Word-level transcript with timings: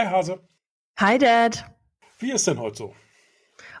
Hi 0.00 0.06
Hase. 0.06 0.40
Hi 0.96 1.18
Dad. 1.18 1.62
Wie 2.20 2.32
ist 2.32 2.46
denn 2.46 2.58
heute 2.58 2.78
so? 2.78 2.94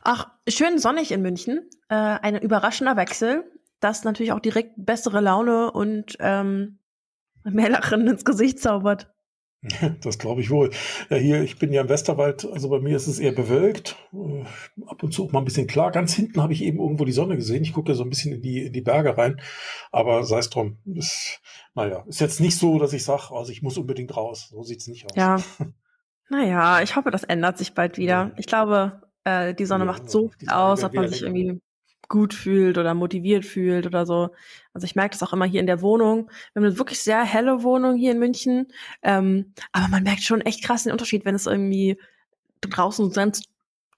Ach, 0.02 0.26
schön 0.46 0.78
sonnig 0.78 1.12
in 1.12 1.22
München. 1.22 1.70
Äh, 1.88 1.94
ein 1.94 2.36
überraschender 2.36 2.94
Wechsel, 2.98 3.50
das 3.80 4.04
natürlich 4.04 4.32
auch 4.32 4.40
direkt 4.40 4.72
bessere 4.76 5.22
Laune 5.22 5.72
und 5.72 6.18
ähm, 6.20 6.78
mehr 7.44 7.70
Lachen 7.70 8.06
ins 8.06 8.26
Gesicht 8.26 8.58
zaubert. 8.58 9.10
Das 10.02 10.18
glaube 10.18 10.42
ich 10.42 10.50
wohl. 10.50 10.70
Ja, 11.08 11.16
hier, 11.16 11.42
ich 11.42 11.58
bin 11.58 11.72
ja 11.72 11.80
im 11.80 11.88
Westerwald, 11.88 12.44
also 12.44 12.68
bei 12.68 12.80
mir 12.80 12.96
ist 12.96 13.06
es 13.06 13.18
eher 13.18 13.32
bewölkt. 13.32 13.96
Äh, 14.12 14.44
ab 14.86 15.02
und 15.02 15.14
zu 15.14 15.24
auch 15.24 15.32
mal 15.32 15.38
ein 15.38 15.46
bisschen 15.46 15.68
klar. 15.68 15.90
Ganz 15.90 16.12
hinten 16.12 16.42
habe 16.42 16.52
ich 16.52 16.62
eben 16.62 16.80
irgendwo 16.80 17.06
die 17.06 17.12
Sonne 17.12 17.36
gesehen. 17.36 17.62
Ich 17.62 17.72
gucke 17.72 17.92
ja 17.92 17.94
so 17.94 18.02
ein 18.02 18.10
bisschen 18.10 18.34
in 18.34 18.42
die, 18.42 18.66
in 18.66 18.74
die 18.74 18.82
Berge 18.82 19.16
rein. 19.16 19.40
Aber 19.90 20.24
sei 20.24 20.38
es 20.38 20.50
drum. 20.50 20.80
Ist, 20.84 21.40
naja, 21.74 22.04
ist 22.08 22.20
jetzt 22.20 22.40
nicht 22.40 22.58
so, 22.58 22.78
dass 22.78 22.92
ich 22.92 23.04
sage, 23.04 23.34
also 23.34 23.52
ich 23.52 23.62
muss 23.62 23.78
unbedingt 23.78 24.14
raus. 24.14 24.48
So 24.50 24.62
sieht 24.62 24.80
es 24.80 24.86
nicht 24.86 25.06
aus. 25.06 25.16
Ja. 25.16 25.42
Naja, 26.30 26.80
ich 26.80 26.94
hoffe, 26.94 27.10
das 27.10 27.24
ändert 27.24 27.58
sich 27.58 27.74
bald 27.74 27.98
wieder. 27.98 28.30
Ich 28.36 28.46
glaube, 28.46 29.02
äh, 29.24 29.52
die 29.52 29.66
Sonne 29.66 29.84
ja, 29.84 29.90
macht 29.90 30.08
so 30.08 30.30
viel 30.38 30.48
aus, 30.48 30.84
ob 30.84 30.94
man 30.94 31.08
sich 31.08 31.22
irgendwie 31.22 31.60
gut 32.08 32.34
fühlt 32.34 32.78
oder 32.78 32.94
motiviert 32.94 33.44
fühlt 33.44 33.84
oder 33.86 34.06
so. 34.06 34.30
Also 34.72 34.84
ich 34.84 34.94
merke 34.94 35.12
das 35.12 35.22
auch 35.22 35.32
immer 35.32 35.44
hier 35.44 35.60
in 35.60 35.66
der 35.66 35.82
Wohnung. 35.82 36.30
Wir 36.52 36.60
haben 36.60 36.68
eine 36.68 36.78
wirklich 36.78 37.00
sehr 37.00 37.24
helle 37.24 37.64
Wohnung 37.64 37.96
hier 37.96 38.12
in 38.12 38.20
München. 38.20 38.68
Ähm, 39.02 39.54
aber 39.72 39.88
man 39.88 40.04
merkt 40.04 40.22
schon 40.22 40.40
echt 40.40 40.62
krass 40.62 40.84
den 40.84 40.92
Unterschied, 40.92 41.24
wenn 41.24 41.34
es 41.34 41.46
irgendwie 41.46 41.98
draußen 42.60 43.10
ganz 43.12 43.42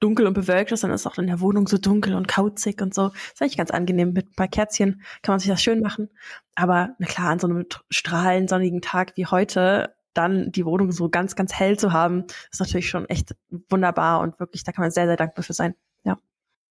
dunkel 0.01 0.27
und 0.27 0.35
bewölkt 0.35 0.73
ist, 0.73 0.85
dann 0.85 0.91
ist 0.91 1.07
auch 1.07 1.19
in 1.19 1.27
der 1.27 1.41
Wohnung 1.41 1.69
so 1.69 1.79
dunkel 1.79 2.15
und 2.15 2.29
kauzig 2.29 2.81
und 2.81 2.95
so. 2.95 3.09
Das 3.09 3.33
ist 3.35 3.43
eigentlich 3.43 3.57
ganz 3.57 3.71
angenehm. 3.71 4.13
Mit 4.13 4.31
ein 4.31 4.35
paar 4.37 4.49
Kerzchen 4.49 5.03
kann 5.23 5.35
man 5.35 5.39
sich 5.39 5.49
das 5.49 5.63
schön 5.63 5.81
machen. 5.81 6.09
Aber 6.55 6.95
na 6.99 7.07
klar, 7.07 7.29
an 7.29 7.39
so 7.39 7.47
einem 7.47 7.67
strahlend 7.91 8.51
sonnigen 8.51 8.81
Tag 8.81 9.13
wie 9.17 9.27
heute 9.27 9.95
dann 10.15 10.53
die 10.53 10.65
Wohnung 10.65 10.93
so 10.93 11.09
ganz, 11.09 11.37
ganz 11.37 11.53
hell 11.53 11.79
zu 11.79 11.93
haben, 11.93 12.25
ist 12.51 12.61
natürlich 12.61 12.89
schon 12.89 13.07
echt 13.07 13.35
wunderbar 13.69 14.21
und 14.21 14.39
wirklich, 14.41 14.65
da 14.65 14.73
kann 14.73 14.83
man 14.83 14.91
sehr, 14.91 15.07
sehr 15.07 15.17
dankbar 15.17 15.45
für 15.45 15.53
sein. 15.53 15.75
Ja. 16.05 16.19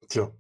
Tja, 0.07 0.31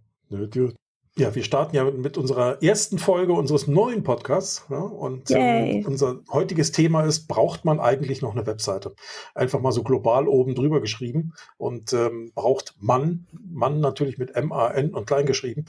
ja, 1.17 1.35
wir 1.35 1.43
starten 1.43 1.75
ja 1.75 1.83
mit 1.83 2.17
unserer 2.17 2.63
ersten 2.63 2.97
Folge 2.97 3.33
unseres 3.33 3.67
neuen 3.67 4.01
Podcasts. 4.01 4.65
Ja, 4.69 4.79
und 4.79 5.29
ähm, 5.31 5.85
unser 5.85 6.21
heutiges 6.31 6.71
Thema 6.71 7.03
ist, 7.03 7.27
braucht 7.27 7.65
man 7.65 7.81
eigentlich 7.81 8.21
noch 8.21 8.31
eine 8.31 8.47
Webseite? 8.47 8.95
Einfach 9.35 9.59
mal 9.59 9.73
so 9.73 9.83
global 9.83 10.29
oben 10.29 10.55
drüber 10.55 10.79
geschrieben. 10.79 11.33
Und 11.57 11.91
ähm, 11.91 12.31
braucht 12.33 12.75
man, 12.79 13.27
Mann 13.33 13.81
natürlich 13.81 14.17
mit 14.19 14.35
M-A-N 14.35 14.93
und 14.93 15.05
klein 15.05 15.25
geschrieben, 15.25 15.65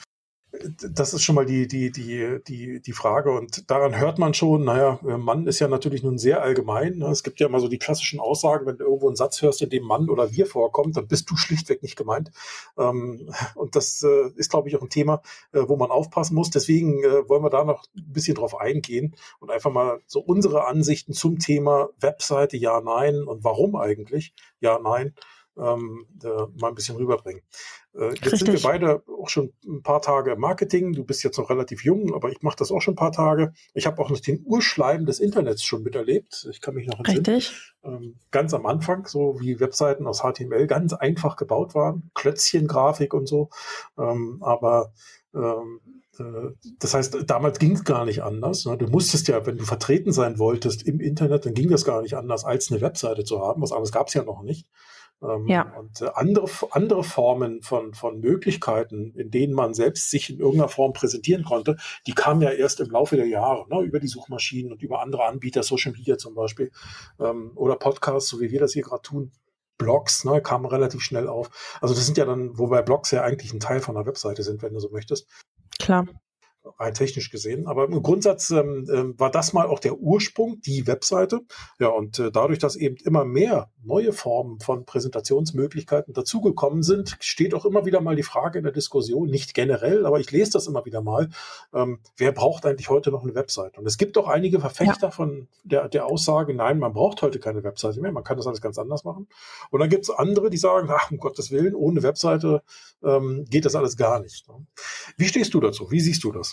das 0.91 1.15
ist 1.15 1.23
schon 1.23 1.35
mal 1.35 1.47
die, 1.47 1.67
die, 1.67 1.91
die, 1.91 2.39
die, 2.47 2.81
die 2.81 2.93
Frage. 2.93 3.33
Und 3.33 3.71
daran 3.71 3.99
hört 3.99 4.19
man 4.19 4.35
schon, 4.35 4.65
naja, 4.65 4.99
Mann 5.03 5.47
ist 5.47 5.59
ja 5.59 5.69
natürlich 5.69 6.03
nun 6.03 6.19
sehr 6.19 6.43
allgemein. 6.43 6.99
Ne? 6.99 7.07
Es 7.07 7.23
gibt 7.23 7.41
ja 7.41 7.47
immer 7.47 7.61
so 7.61 7.69
die 7.69 7.79
klassischen 7.79 8.21
Aussagen, 8.21 8.67
wenn 8.67 8.79
du 8.79 8.85
irgendwo 8.85 9.09
einen 9.09 9.17
Satz 9.17 9.43
hörst, 9.43 9.63
in 9.63 9.71
dem 9.71 9.85
Mann 9.85 10.09
oder 10.09 10.33
wir 10.33 10.47
vorkommt, 10.47 10.97
dann 10.97 11.09
bist 11.09 11.31
du 11.31 11.37
schlichtweg 11.37 11.83
nicht 11.83 11.97
gemeint. 11.97 12.31
Ähm, 12.79 13.33
und 13.55 13.77
das 13.77 14.03
äh, 14.03 14.31
ist, 14.37 14.51
glaube 14.51 14.69
ich, 14.69 14.77
auch 14.77 14.83
ein 14.83 14.91
Thema, 14.91 15.23
äh, 15.53 15.63
wo 15.67 15.77
man 15.77 15.91
aufpassen 15.91 16.35
muss. 16.35 16.51
Deswegen 16.51 17.03
äh, 17.03 17.29
wollen 17.29 17.43
wir 17.43 17.51
da 17.51 17.65
noch 17.65 17.85
ein 17.97 18.13
bisschen 18.13 18.35
drauf 18.35 18.59
eingehen 18.59 19.15
und 19.41 19.51
einfach 19.51 19.73
mal 19.73 20.01
so 20.07 20.21
unsere 20.21 20.67
Ansichten 20.67 21.13
zum 21.13 21.39
Thema 21.39 21.91
Webseite, 22.01 22.57
ja, 22.57 22.81
nein 22.81 23.23
und 23.25 23.45
warum 23.45 23.77
eigentlich, 23.77 24.35
ja, 24.61 24.79
nein, 24.79 25.15
ähm, 25.57 26.07
mal 26.61 26.69
ein 26.69 26.75
bisschen 26.75 26.97
rüberbringen. 26.97 27.43
Äh, 27.95 28.11
jetzt 28.11 28.25
Richtig. 28.25 28.39
sind 28.41 28.53
wir 28.53 28.63
beide 28.63 29.03
auch 29.07 29.29
schon 29.29 29.53
ein 29.67 29.83
paar 29.83 30.01
Tage 30.01 30.33
im 30.33 30.41
Marketing. 30.41 30.93
Du 30.93 31.05
bist 31.05 31.23
jetzt 31.23 31.39
noch 31.39 31.51
relativ 31.51 31.85
jung, 31.85 32.15
aber 32.15 32.31
ich 32.31 32.43
mache 32.43 32.57
das 32.57 32.73
auch 32.73 32.81
schon 32.81 32.95
ein 32.95 32.97
paar 32.97 33.13
Tage. 33.13 33.53
Ich 33.75 33.87
habe 33.87 34.01
auch 34.01 34.11
noch 34.11 34.21
den 34.21 34.43
Urschleim 34.45 35.05
des 35.05 35.21
Internets 35.21 35.63
schon 35.63 35.83
miterlebt. 35.83 36.49
Ich 36.51 36.61
kann 36.61 36.75
mich 36.75 36.87
noch 36.87 36.99
entsinnen. 36.99 37.27
Richtig. 37.27 37.75
Ähm, 37.85 38.17
ganz 38.31 38.55
am 38.55 38.67
Anfang, 38.67 39.07
so 39.07 39.41
wie 39.41 39.61
Webseiten 39.61 40.07
aus 40.07 40.23
HTML 40.23 40.67
ganz 40.67 40.93
einfach 40.95 41.37
gebaut 41.37 41.75
waren. 41.75 42.11
Klötzchen-Grafik 42.15 43.13
und 43.13 43.27
so. 43.27 43.51
Ähm, 43.99 44.39
aber 44.41 44.93
ähm, 45.35 45.81
äh, 46.19 46.73
das 46.79 46.95
heißt, 46.95 47.19
damals 47.27 47.59
ging 47.59 47.73
es 47.73 47.85
gar 47.85 48.05
nicht 48.05 48.23
anders. 48.23 48.65
Ne? 48.65 48.77
Du 48.79 48.87
musstest 48.87 49.29
ja, 49.29 49.45
wenn 49.47 49.59
du 49.59 49.65
vertreten 49.65 50.13
sein 50.13 50.39
wolltest 50.39 50.87
im 50.87 51.01
Internet, 51.01 51.47
dann 51.47 51.55
ging 51.55 51.71
das 51.71 51.85
gar 51.85 52.03
nicht 52.03 52.17
anders, 52.17 52.45
als 52.45 52.71
eine 52.71 52.81
Webseite 52.81 53.25
zu 53.25 53.41
haben. 53.41 53.63
Was 53.63 53.73
anderes 53.73 53.93
gab 53.93 54.09
es 54.09 54.15
ja 54.15 54.25
noch 54.25 54.43
nicht. 54.43 54.67
Ähm, 55.23 55.47
ja. 55.47 55.73
Und 55.79 56.01
äh, 56.01 56.11
andere, 56.15 56.49
andere 56.71 57.05
Formen 57.05 57.63
von, 57.63 57.95
von 57.95 58.21
Möglichkeiten, 58.21 59.15
in 59.15 59.31
denen 59.31 59.55
man 59.55 59.75
selbst 59.75 60.11
sich 60.11 60.31
in 60.31 60.39
irgendeiner 60.39 60.69
Form 60.69 60.93
präsentieren 60.93 61.45
konnte, 61.45 61.77
die 62.07 62.13
kamen 62.13 62.43
ja 62.43 62.51
erst 62.51 62.81
im 62.81 62.91
Laufe 62.91 63.17
der 63.17 63.27
Jahre, 63.27 63.67
ne, 63.69 63.83
über 63.83 64.01
die 64.01 64.09
Suchmaschinen 64.09 64.73
und 64.73 64.83
über 64.83 65.01
andere 65.01 65.25
Anbieter, 65.25 65.63
Social 65.63 65.93
Media 65.93 66.19
zum 66.19 66.35
Beispiel, 66.35 66.71
ähm, 67.21 67.53
oder 67.55 67.77
Podcasts, 67.77 68.29
so 68.29 68.41
wie 68.41 68.51
wir 68.51 68.61
das 68.61 68.73
hier 68.73 68.83
gerade 68.83 69.03
tun. 69.03 69.33
Blogs, 69.79 70.25
ne, 70.25 70.41
kamen 70.41 70.67
relativ 70.67 71.01
schnell 71.01 71.29
auf. 71.29 71.51
Also 71.81 71.95
das 71.95 72.07
sind 72.07 72.19
ja 72.19 72.25
dann, 72.25 72.59
wobei 72.59 72.83
Blogs 72.83 73.11
ja 73.11 73.23
eigentlich 73.23 73.53
ein 73.53 73.61
Teil 73.61 73.81
von 73.81 73.97
einer 73.97 74.07
Webseite 74.07 74.43
sind, 74.43 74.63
wenn 74.63 74.75
du 74.75 74.81
so 74.81 74.91
möchtest. 74.91 75.29
Klar 75.79 76.07
rein 76.79 76.95
technisch 76.95 77.31
gesehen. 77.31 77.67
Aber 77.67 77.85
im 77.85 78.03
Grundsatz 78.03 78.51
ähm, 78.51 78.87
äh, 78.89 79.19
war 79.19 79.31
das 79.31 79.53
mal 79.53 79.67
auch 79.67 79.79
der 79.79 79.99
Ursprung, 79.99 80.61
die 80.61 80.87
Webseite. 80.87 81.41
Ja, 81.79 81.89
und 81.89 82.19
äh, 82.19 82.31
dadurch, 82.31 82.59
dass 82.59 82.77
eben 82.77 82.97
immer 83.05 83.25
mehr 83.25 83.71
neue 83.83 84.13
Formen 84.13 84.61
von 84.61 84.85
Präsentationsmöglichkeiten 84.85 86.15
dazugekommen 86.15 86.83
sind, 86.83 87.17
steht 87.21 87.55
auch 87.55 87.65
immer 87.65 87.85
wieder 87.85 88.01
mal 88.01 88.17
die 88.17 88.23
Frage 88.23 88.59
in 88.59 88.65
der 88.65 88.73
Diskussion, 88.73 89.29
nicht 89.29 89.55
generell, 89.55 90.07
aber 90.07 90.21
ich 90.21 90.31
lese 90.31 90.53
das 90.53 90.67
immer 90.67 90.85
wieder 90.85 91.03
mal, 91.03 91.31
ähm, 91.75 92.01
wer 92.17 92.33
braucht 92.33 92.65
eigentlich 92.67 92.91
heute 92.91 93.11
noch 93.11 93.23
eine 93.23 93.35
Webseite? 93.35 93.81
Und 93.81 93.87
es 93.87 93.99
gibt 93.99 94.17
auch 94.19 94.29
einige 94.29 94.61
Verfechter 94.61 95.09
ja. 95.09 95.11
von 95.11 95.49
der, 95.65 95.89
der 95.89 96.07
Aussage, 96.07 96.55
nein, 96.55 96.79
man 96.79 96.93
braucht 96.93 97.23
heute 97.23 97.39
keine 97.39 97.65
Webseite 97.65 98.01
mehr, 98.01 98.13
man 98.13 98.25
kann 98.25 98.37
das 98.37 98.47
alles 98.47 98.61
ganz 98.61 98.79
anders 98.79 99.05
machen. 99.05 99.29
Und 99.71 99.81
dann 99.81 99.89
gibt 99.89 100.05
es 100.05 100.11
andere, 100.11 100.51
die 100.51 100.59
sagen, 100.59 100.89
ach, 100.91 101.11
um 101.11 101.19
Gottes 101.19 101.51
Willen, 101.51 101.75
ohne 101.75 102.03
Webseite 102.03 102.63
ähm, 103.03 103.45
geht 103.49 103.65
das 103.65 103.75
alles 103.75 103.97
gar 103.97 104.21
nicht. 104.21 104.49
Ne? 104.49 104.67
Wie 105.17 105.27
stehst 105.27 105.55
du 105.55 105.61
dazu? 105.61 105.91
Wie 105.91 106.01
siehst 106.01 106.23
du 106.25 106.33
das? 106.33 106.52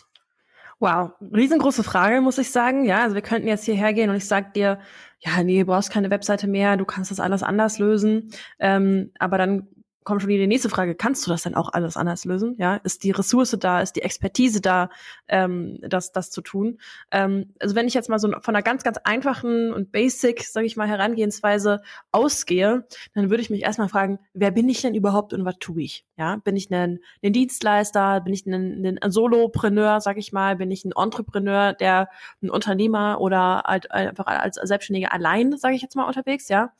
Wow, 0.81 1.11
riesengroße 1.33 1.83
Frage, 1.83 2.21
muss 2.21 2.37
ich 2.37 2.51
sagen. 2.51 2.85
Ja, 2.85 3.03
also 3.03 3.13
wir 3.13 3.21
könnten 3.21 3.49
jetzt 3.49 3.65
hierher 3.65 3.91
gehen 3.93 4.09
und 4.09 4.15
ich 4.15 4.25
sag 4.25 4.53
dir, 4.53 4.79
ja, 5.19 5.43
nee, 5.43 5.59
du 5.59 5.65
brauchst 5.65 5.91
keine 5.91 6.09
Webseite 6.09 6.47
mehr, 6.47 6.77
du 6.77 6.85
kannst 6.85 7.11
das 7.11 7.19
alles 7.19 7.43
anders 7.43 7.79
lösen. 7.79 8.31
Ähm, 8.59 9.11
aber 9.19 9.37
dann 9.37 9.67
kommt 10.03 10.21
schon 10.21 10.29
wieder 10.29 10.41
die 10.41 10.47
nächste 10.47 10.69
Frage, 10.69 10.95
kannst 10.95 11.25
du 11.25 11.31
das 11.31 11.43
denn 11.43 11.55
auch 11.55 11.73
alles 11.73 11.97
anders 11.97 12.25
lösen? 12.25 12.55
Ja, 12.57 12.75
ist 12.77 13.03
die 13.03 13.11
Ressource 13.11 13.55
da, 13.59 13.81
ist 13.81 13.95
die 13.95 14.01
Expertise 14.01 14.61
da, 14.61 14.89
ähm, 15.27 15.77
das, 15.81 16.11
das 16.11 16.31
zu 16.31 16.41
tun? 16.41 16.79
Ähm, 17.11 17.53
also 17.59 17.75
wenn 17.75 17.87
ich 17.87 17.93
jetzt 17.93 18.09
mal 18.09 18.19
so 18.19 18.29
von 18.41 18.55
einer 18.55 18.63
ganz, 18.63 18.83
ganz 18.83 18.97
einfachen 19.03 19.73
und 19.73 19.91
basic, 19.91 20.43
sage 20.43 20.65
ich 20.65 20.77
mal, 20.77 20.87
Herangehensweise 20.87 21.81
ausgehe, 22.11 22.85
dann 23.13 23.29
würde 23.29 23.41
ich 23.41 23.49
mich 23.49 23.63
erstmal 23.63 23.89
fragen, 23.89 24.19
wer 24.33 24.51
bin 24.51 24.69
ich 24.69 24.81
denn 24.81 24.95
überhaupt 24.95 25.33
und 25.33 25.45
was 25.45 25.57
tue 25.59 25.83
ich? 25.83 26.05
Ja, 26.17 26.37
bin 26.37 26.55
ich 26.55 26.69
ein, 26.71 26.99
ein 27.23 27.33
Dienstleister, 27.33 28.21
bin 28.21 28.33
ich 28.33 28.45
ein, 28.45 28.99
ein 29.01 29.11
Solopreneur, 29.11 30.01
sage 30.01 30.19
ich 30.19 30.33
mal, 30.33 30.55
bin 30.55 30.71
ich 30.71 30.85
ein 30.85 30.91
Entrepreneur, 30.95 31.73
der 31.73 32.09
ein 32.41 32.49
Unternehmer 32.49 33.21
oder 33.21 33.63
halt 33.65 33.91
einfach 33.91 34.25
als 34.25 34.55
Selbstständiger 34.55 35.13
allein, 35.13 35.57
sage 35.57 35.75
ich 35.75 35.81
jetzt 35.81 35.95
mal, 35.95 36.05
unterwegs, 36.05 36.49
ja? 36.49 36.73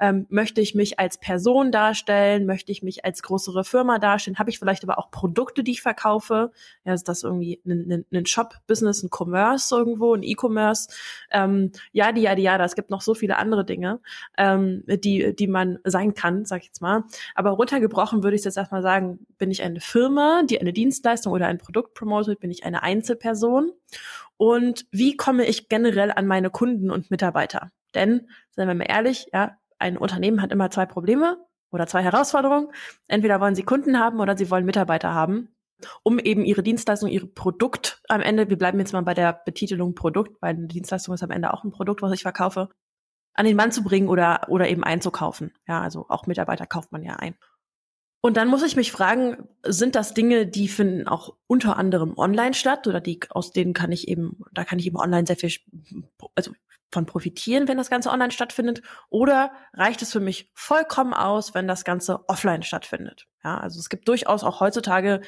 Ähm, 0.00 0.26
möchte 0.28 0.60
ich 0.60 0.74
mich 0.74 0.98
als 0.98 1.18
Person 1.18 1.72
darstellen? 1.72 2.46
Möchte 2.46 2.65
ich 2.72 2.82
mich 2.82 3.04
als 3.04 3.22
größere 3.22 3.64
Firma 3.64 3.98
darstellen? 3.98 4.38
Habe 4.38 4.50
ich 4.50 4.58
vielleicht 4.58 4.82
aber 4.82 4.98
auch 4.98 5.10
Produkte, 5.10 5.62
die 5.62 5.72
ich 5.72 5.82
verkaufe? 5.82 6.52
Ja, 6.84 6.94
ist 6.94 7.08
das 7.08 7.22
irgendwie 7.22 7.60
ein, 7.66 7.90
ein, 7.90 8.04
ein 8.12 8.26
Shop-Business, 8.26 9.02
ein 9.02 9.10
Commerce 9.10 9.74
irgendwo, 9.74 10.14
ein 10.14 10.22
E-Commerce? 10.22 10.88
Ähm, 11.30 11.72
ja, 11.92 12.12
die, 12.12 12.22
ja, 12.22 12.34
die, 12.34 12.42
ja, 12.42 12.62
es 12.64 12.74
gibt 12.74 12.90
noch 12.90 13.00
so 13.00 13.14
viele 13.14 13.36
andere 13.36 13.64
Dinge, 13.64 14.00
ähm, 14.36 14.82
die, 14.86 15.34
die 15.34 15.46
man 15.46 15.78
sein 15.84 16.14
kann, 16.14 16.44
sag 16.44 16.62
ich 16.62 16.68
jetzt 16.68 16.82
mal. 16.82 17.04
Aber 17.34 17.50
runtergebrochen 17.50 18.22
würde 18.22 18.36
ich 18.36 18.44
jetzt 18.44 18.56
erstmal 18.56 18.82
sagen, 18.82 19.26
bin 19.38 19.50
ich 19.50 19.62
eine 19.62 19.80
Firma, 19.80 20.42
die 20.44 20.60
eine 20.60 20.72
Dienstleistung 20.72 21.32
oder 21.32 21.46
ein 21.46 21.58
Produkt 21.58 21.94
promotet? 21.94 22.40
Bin 22.40 22.50
ich 22.50 22.64
eine 22.64 22.82
Einzelperson? 22.82 23.72
Und 24.36 24.86
wie 24.90 25.16
komme 25.16 25.46
ich 25.46 25.68
generell 25.68 26.12
an 26.12 26.26
meine 26.26 26.50
Kunden 26.50 26.90
und 26.90 27.10
Mitarbeiter? 27.10 27.70
Denn, 27.94 28.28
seien 28.50 28.68
wir 28.68 28.74
mal 28.74 28.84
ehrlich, 28.84 29.28
ja, 29.32 29.56
ein 29.78 29.96
Unternehmen 29.96 30.42
hat 30.42 30.52
immer 30.52 30.70
zwei 30.70 30.86
Probleme 30.86 31.38
oder 31.70 31.86
zwei 31.86 32.02
Herausforderungen. 32.02 32.68
Entweder 33.08 33.40
wollen 33.40 33.54
sie 33.54 33.62
Kunden 33.62 33.98
haben 33.98 34.20
oder 34.20 34.36
sie 34.36 34.50
wollen 34.50 34.64
Mitarbeiter 34.64 35.14
haben, 35.14 35.48
um 36.02 36.18
eben 36.18 36.44
ihre 36.44 36.62
Dienstleistung, 36.62 37.08
ihre 37.08 37.26
Produkt 37.26 38.02
am 38.08 38.20
Ende, 38.20 38.48
wir 38.48 38.58
bleiben 38.58 38.78
jetzt 38.78 38.92
mal 38.92 39.02
bei 39.02 39.14
der 39.14 39.32
Betitelung 39.32 39.94
Produkt, 39.94 40.40
weil 40.40 40.54
eine 40.54 40.68
Dienstleistung 40.68 41.14
ist 41.14 41.22
am 41.22 41.30
Ende 41.30 41.52
auch 41.52 41.64
ein 41.64 41.70
Produkt, 41.70 42.02
was 42.02 42.12
ich 42.12 42.22
verkaufe, 42.22 42.70
an 43.34 43.46
den 43.46 43.56
Mann 43.56 43.72
zu 43.72 43.82
bringen 43.82 44.08
oder, 44.08 44.46
oder 44.48 44.68
eben 44.68 44.84
einzukaufen. 44.84 45.52
Ja, 45.68 45.82
also 45.82 46.06
auch 46.08 46.26
Mitarbeiter 46.26 46.66
kauft 46.66 46.92
man 46.92 47.02
ja 47.02 47.16
ein. 47.16 47.34
Und 48.22 48.36
dann 48.36 48.48
muss 48.48 48.64
ich 48.64 48.74
mich 48.74 48.90
fragen, 48.90 49.48
sind 49.62 49.94
das 49.94 50.14
Dinge, 50.14 50.46
die 50.48 50.66
finden 50.66 51.06
auch 51.06 51.36
unter 51.46 51.76
anderem 51.76 52.16
online 52.16 52.54
statt 52.54 52.86
oder 52.88 53.00
die, 53.00 53.20
aus 53.30 53.52
denen 53.52 53.72
kann 53.72 53.92
ich 53.92 54.08
eben, 54.08 54.40
da 54.52 54.64
kann 54.64 54.78
ich 54.78 54.86
eben 54.86 54.96
online 54.96 55.26
sehr 55.26 55.36
viel, 55.36 55.52
also 56.34 56.50
von 56.90 57.06
profitieren, 57.06 57.68
wenn 57.68 57.76
das 57.76 57.90
Ganze 57.90 58.10
online 58.10 58.30
stattfindet? 58.30 58.82
Oder 59.08 59.52
reicht 59.72 60.02
es 60.02 60.12
für 60.12 60.20
mich 60.20 60.50
vollkommen 60.54 61.14
aus, 61.14 61.54
wenn 61.54 61.68
das 61.68 61.84
Ganze 61.84 62.28
offline 62.28 62.62
stattfindet? 62.62 63.26
Ja, 63.44 63.58
also 63.58 63.78
es 63.78 63.88
gibt 63.88 64.08
durchaus 64.08 64.44
auch 64.44 64.60
heutzutage 64.60 65.20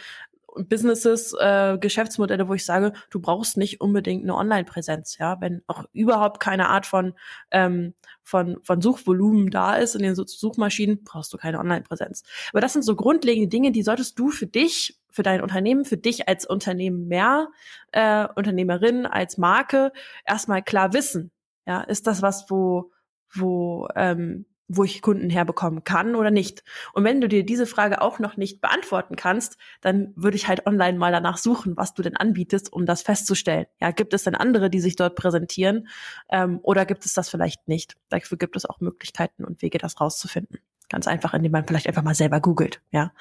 Businesses, 0.57 1.35
äh, 1.39 1.79
Geschäftsmodelle, 1.79 2.49
wo 2.49 2.55
ich 2.55 2.65
sage, 2.65 2.93
du 3.11 3.21
brauchst 3.21 3.57
nicht 3.57 3.81
unbedingt 3.81 4.23
eine 4.23 4.35
Online-Präsenz, 4.35 5.19
ja, 5.19 5.41
wenn 5.41 5.63
auch 5.67 5.85
überhaupt 5.93 6.41
keine 6.41 6.69
Art 6.69 6.87
von 6.87 7.15
ähm, 7.51 7.95
von 8.23 8.59
von 8.63 8.81
Suchvolumen 8.81 9.51
da 9.51 9.77
ist 9.77 9.95
in 9.95 10.03
den 10.03 10.15
Suchmaschinen, 10.15 11.05
brauchst 11.05 11.33
du 11.33 11.37
keine 11.37 11.59
Online-Präsenz. 11.59 12.23
Aber 12.51 12.61
das 12.61 12.73
sind 12.73 12.83
so 12.83 12.97
grundlegende 12.97 13.49
Dinge, 13.49 13.73
die 13.73 13.83
solltest 13.83 14.19
du 14.19 14.31
für 14.31 14.47
dich, 14.47 14.99
für 15.11 15.23
dein 15.23 15.43
Unternehmen, 15.43 15.85
für 15.85 15.97
dich 15.97 16.29
als 16.29 16.47
Unternehmen 16.47 17.09
mehr, 17.09 17.49
äh, 17.93 18.27
Unternehmerin, 18.35 19.07
als 19.07 19.39
Marke 19.39 19.93
erstmal 20.27 20.63
klar 20.63 20.93
wissen. 20.93 21.31
Ja, 21.69 21.83
ist 21.83 22.07
das 22.07 22.23
was, 22.23 22.51
wo 22.51 22.93
wo 23.31 23.89
ähm, 23.95 24.47
wo 24.69 24.85
ich 24.85 25.03
Kunden 25.03 25.31
herbekommen 25.31 25.85
kann 25.85 26.15
oder 26.15 26.31
nicht. 26.31 26.63
Und 26.93 27.05
wenn 27.05 27.21
du 27.21 27.29
dir 27.29 27.45
diese 27.45 27.67
Frage 27.67 28.03
auch 28.03 28.19
noch 28.19 28.37
nicht 28.37 28.61
beantworten 28.61 29.17
kannst, 29.17 29.57
dann 29.81 30.13
würde 30.17 30.37
ich 30.37 30.49
halt 30.49 30.67
online 30.67 30.99
mal 30.99 31.13
danach 31.13 31.39
suchen, 31.39 31.77
was 31.77 31.95
du 31.95 32.03
denn 32.03 32.17
anbietest, 32.17 32.73
um 32.73 32.85
das 32.87 33.03
festzustellen. 33.03 33.67
Ja, 33.81 33.91
gibt 33.91 34.13
es 34.15 34.25
denn 34.25 34.35
andere, 34.35 34.71
die 34.71 34.81
sich 34.81 34.97
dort 34.97 35.15
präsentieren 35.17 35.89
ähm, 36.31 36.61
oder 36.63 36.87
gibt 36.87 37.05
es 37.07 37.15
das 37.15 37.29
vielleicht 37.29 37.69
nicht? 37.69 37.97
Dafür 38.09 38.39
gibt 38.39 38.57
es 38.57 38.67
auch 38.67 38.81
Möglichkeiten 38.81 39.45
und 39.45 39.63
Wege, 39.63 39.79
das 39.79 40.01
rauszufinden. 40.01 40.59
Ganz 40.89 41.07
einfach, 41.07 41.35
indem 41.35 41.53
man 41.53 41.67
vielleicht 41.67 41.87
einfach 41.87 42.03
mal 42.03 42.15
selber 42.15 42.41
googelt, 42.41 42.81
ja. 42.91 43.13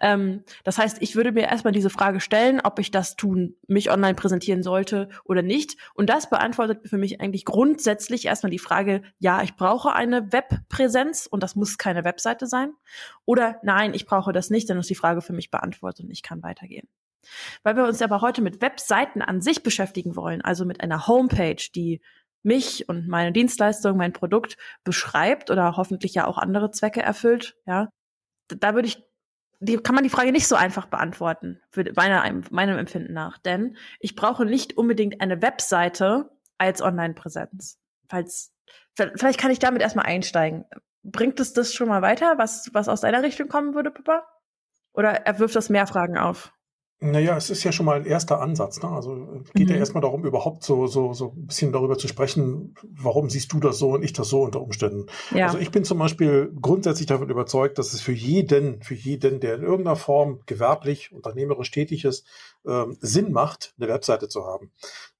Ähm, 0.00 0.44
das 0.62 0.78
heißt, 0.78 1.02
ich 1.02 1.16
würde 1.16 1.32
mir 1.32 1.48
erstmal 1.48 1.72
diese 1.72 1.90
Frage 1.90 2.20
stellen, 2.20 2.60
ob 2.62 2.78
ich 2.78 2.90
das 2.90 3.16
tun, 3.16 3.56
mich 3.66 3.90
online 3.90 4.14
präsentieren 4.14 4.62
sollte 4.62 5.08
oder 5.24 5.42
nicht. 5.42 5.76
Und 5.94 6.10
das 6.10 6.30
beantwortet 6.30 6.88
für 6.88 6.98
mich 6.98 7.20
eigentlich 7.20 7.44
grundsätzlich 7.44 8.26
erstmal 8.26 8.50
die 8.50 8.60
Frage, 8.60 9.02
ja, 9.18 9.42
ich 9.42 9.56
brauche 9.56 9.92
eine 9.92 10.32
Webpräsenz 10.32 11.26
und 11.26 11.42
das 11.42 11.56
muss 11.56 11.76
keine 11.76 12.04
Webseite 12.04 12.46
sein. 12.46 12.72
Oder 13.24 13.58
nein, 13.62 13.94
ich 13.94 14.06
brauche 14.06 14.32
das 14.32 14.50
nicht, 14.50 14.70
dann 14.70 14.78
ist 14.78 14.90
die 14.90 14.94
Frage 14.94 15.20
für 15.20 15.32
mich 15.32 15.50
beantwortet 15.50 16.04
und 16.04 16.12
ich 16.12 16.22
kann 16.22 16.42
weitergehen. 16.42 16.88
Weil 17.62 17.76
wir 17.76 17.84
uns 17.84 18.00
aber 18.00 18.20
heute 18.20 18.42
mit 18.42 18.60
Webseiten 18.60 19.22
an 19.22 19.40
sich 19.40 19.62
beschäftigen 19.62 20.16
wollen, 20.16 20.40
also 20.42 20.64
mit 20.64 20.80
einer 20.80 21.06
Homepage, 21.06 21.62
die 21.74 22.00
mich 22.42 22.88
und 22.88 23.08
meine 23.08 23.32
Dienstleistung, 23.32 23.96
mein 23.96 24.12
Produkt 24.12 24.56
beschreibt 24.84 25.50
oder 25.50 25.76
hoffentlich 25.76 26.14
ja 26.14 26.26
auch 26.26 26.38
andere 26.38 26.70
Zwecke 26.70 27.02
erfüllt, 27.02 27.56
ja, 27.66 27.88
da 28.48 28.74
würde 28.74 28.88
ich, 28.88 29.02
die, 29.60 29.76
kann 29.76 29.94
man 29.94 30.04
die 30.04 30.10
Frage 30.10 30.32
nicht 30.32 30.46
so 30.46 30.56
einfach 30.56 30.86
beantworten, 30.86 31.60
meiner, 31.96 32.24
meinem 32.50 32.78
Empfinden 32.78 33.12
nach. 33.12 33.38
Denn 33.38 33.76
ich 34.00 34.14
brauche 34.14 34.44
nicht 34.44 34.76
unbedingt 34.76 35.20
eine 35.20 35.42
Webseite 35.42 36.30
als 36.58 36.80
Online-Präsenz. 36.80 37.78
Falls, 38.08 38.54
vielleicht 38.94 39.38
kann 39.38 39.50
ich 39.50 39.58
damit 39.58 39.82
erstmal 39.82 40.06
einsteigen. 40.06 40.64
Bringt 41.02 41.40
es 41.40 41.52
das 41.52 41.74
schon 41.74 41.88
mal 41.88 42.02
weiter, 42.02 42.38
was, 42.38 42.70
was 42.72 42.88
aus 42.88 43.00
deiner 43.00 43.22
Richtung 43.22 43.48
kommen 43.48 43.74
würde, 43.74 43.90
Papa? 43.90 44.26
Oder 44.92 45.26
er 45.26 45.38
wirft 45.38 45.56
das 45.56 45.70
mehr 45.70 45.86
Fragen 45.86 46.18
auf? 46.18 46.52
Naja, 47.00 47.36
es 47.36 47.48
ist 47.48 47.62
ja 47.62 47.70
schon 47.70 47.86
mal 47.86 48.00
ein 48.00 48.06
erster 48.06 48.40
Ansatz. 48.40 48.82
Ne? 48.82 48.88
Also 48.88 49.42
geht 49.54 49.68
mhm. 49.68 49.74
ja 49.74 49.78
erstmal 49.78 50.00
darum, 50.00 50.24
überhaupt 50.24 50.64
so, 50.64 50.88
so, 50.88 51.12
so 51.12 51.32
ein 51.36 51.46
bisschen 51.46 51.72
darüber 51.72 51.96
zu 51.96 52.08
sprechen, 52.08 52.74
warum 52.82 53.30
siehst 53.30 53.52
du 53.52 53.60
das 53.60 53.78
so 53.78 53.90
und 53.90 54.02
ich 54.02 54.12
das 54.12 54.28
so 54.28 54.42
unter 54.42 54.60
Umständen. 54.60 55.06
Ja. 55.32 55.46
Also 55.46 55.58
ich 55.58 55.70
bin 55.70 55.84
zum 55.84 55.98
Beispiel 55.98 56.52
grundsätzlich 56.60 57.06
davon 57.06 57.30
überzeugt, 57.30 57.78
dass 57.78 57.92
es 57.92 58.00
für 58.00 58.12
jeden, 58.12 58.82
für 58.82 58.94
jeden, 58.94 59.38
der 59.38 59.54
in 59.54 59.62
irgendeiner 59.62 59.94
Form 59.94 60.40
gewerblich, 60.46 61.12
unternehmerisch 61.12 61.70
tätig 61.70 62.04
ist, 62.04 62.26
äh, 62.64 62.86
Sinn 62.98 63.30
macht, 63.30 63.74
eine 63.78 63.88
Webseite 63.88 64.28
zu 64.28 64.44
haben. 64.44 64.72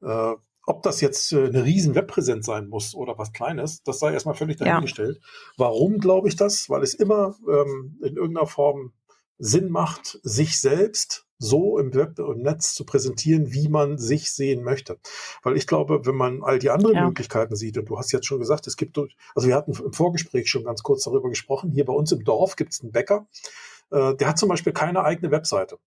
Äh, 0.03 0.35
ob 0.67 0.83
das 0.83 1.01
jetzt 1.01 1.33
äh, 1.33 1.47
eine 1.47 1.65
riesen 1.65 1.95
Webpräsenz 1.95 2.45
sein 2.45 2.67
muss 2.67 2.97
oder 2.97 3.17
was 3.19 3.33
Kleines, 3.33 3.85
das 3.85 4.01
sei 4.01 4.13
erstmal 4.13 4.35
völlig 4.35 4.57
dahingestellt. 4.57 5.19
Ja. 5.21 5.29
Warum 5.59 5.99
glaube 5.99 6.27
ich 6.27 6.35
das? 6.35 6.69
Weil 6.69 6.83
es 6.83 6.95
immer 6.95 7.37
ähm, 7.49 7.99
in 8.03 8.17
irgendeiner 8.17 8.49
Form 8.49 8.93
Sinn 9.39 9.71
macht, 9.71 10.19
sich 10.25 10.61
selbst 10.61 11.28
so 11.39 11.79
im 11.79 11.95
Web 11.95 12.19
und 12.19 12.43
Netz 12.43 12.75
zu 12.75 12.85
präsentieren, 12.85 13.53
wie 13.53 13.69
man 13.69 13.99
sich 13.99 14.33
sehen 14.33 14.63
möchte. 14.63 14.99
Weil 15.43 15.57
ich 15.57 15.67
glaube, 15.67 16.05
wenn 16.05 16.17
man 16.17 16.43
all 16.43 16.59
die 16.59 16.71
anderen 16.71 16.97
ja. 16.97 17.07
Möglichkeiten 17.07 17.57
sieht, 17.57 17.79
und 17.79 17.89
du 17.89 17.99
hast 17.99 18.13
jetzt 18.13 18.27
schon 18.27 18.41
gesagt, 18.41 18.67
es 18.67 18.77
gibt, 18.77 18.99
also 18.99 19.49
wir 19.49 19.55
hatten 19.55 19.73
im 19.73 19.93
Vorgespräch 19.93 20.51
schon 20.51 20.65
ganz 20.65 20.83
kurz 20.83 21.05
darüber 21.05 21.29
gesprochen, 21.29 21.71
hier 21.71 21.85
bei 21.85 21.93
uns 21.93 22.13
im 22.13 22.25
Dorf 22.25 22.57
gibt 22.57 22.73
es 22.73 22.83
einen 22.83 22.93
Bäcker, 22.93 23.27
äh, 23.91 24.15
der 24.15 24.29
hat 24.29 24.39
zum 24.39 24.49
Beispiel 24.49 24.73
keine 24.73 25.05
eigene 25.05 25.31
Webseite. 25.31 25.79